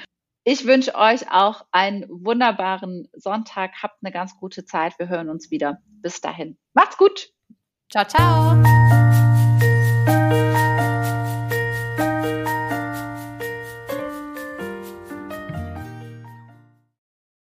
Ich 0.44 0.66
wünsche 0.66 0.94
euch 0.94 1.32
auch 1.32 1.64
einen 1.72 2.04
wunderbaren 2.10 3.08
Sonntag. 3.14 3.82
Habt 3.82 3.96
eine 4.02 4.12
ganz 4.12 4.38
gute 4.38 4.66
Zeit. 4.66 4.98
Wir 4.98 5.08
hören 5.08 5.30
uns 5.30 5.50
wieder. 5.50 5.80
Bis 6.02 6.20
dahin. 6.20 6.58
Macht's 6.74 6.98
gut. 6.98 7.30
Ciao, 7.90 8.04
ciao. 8.04 9.05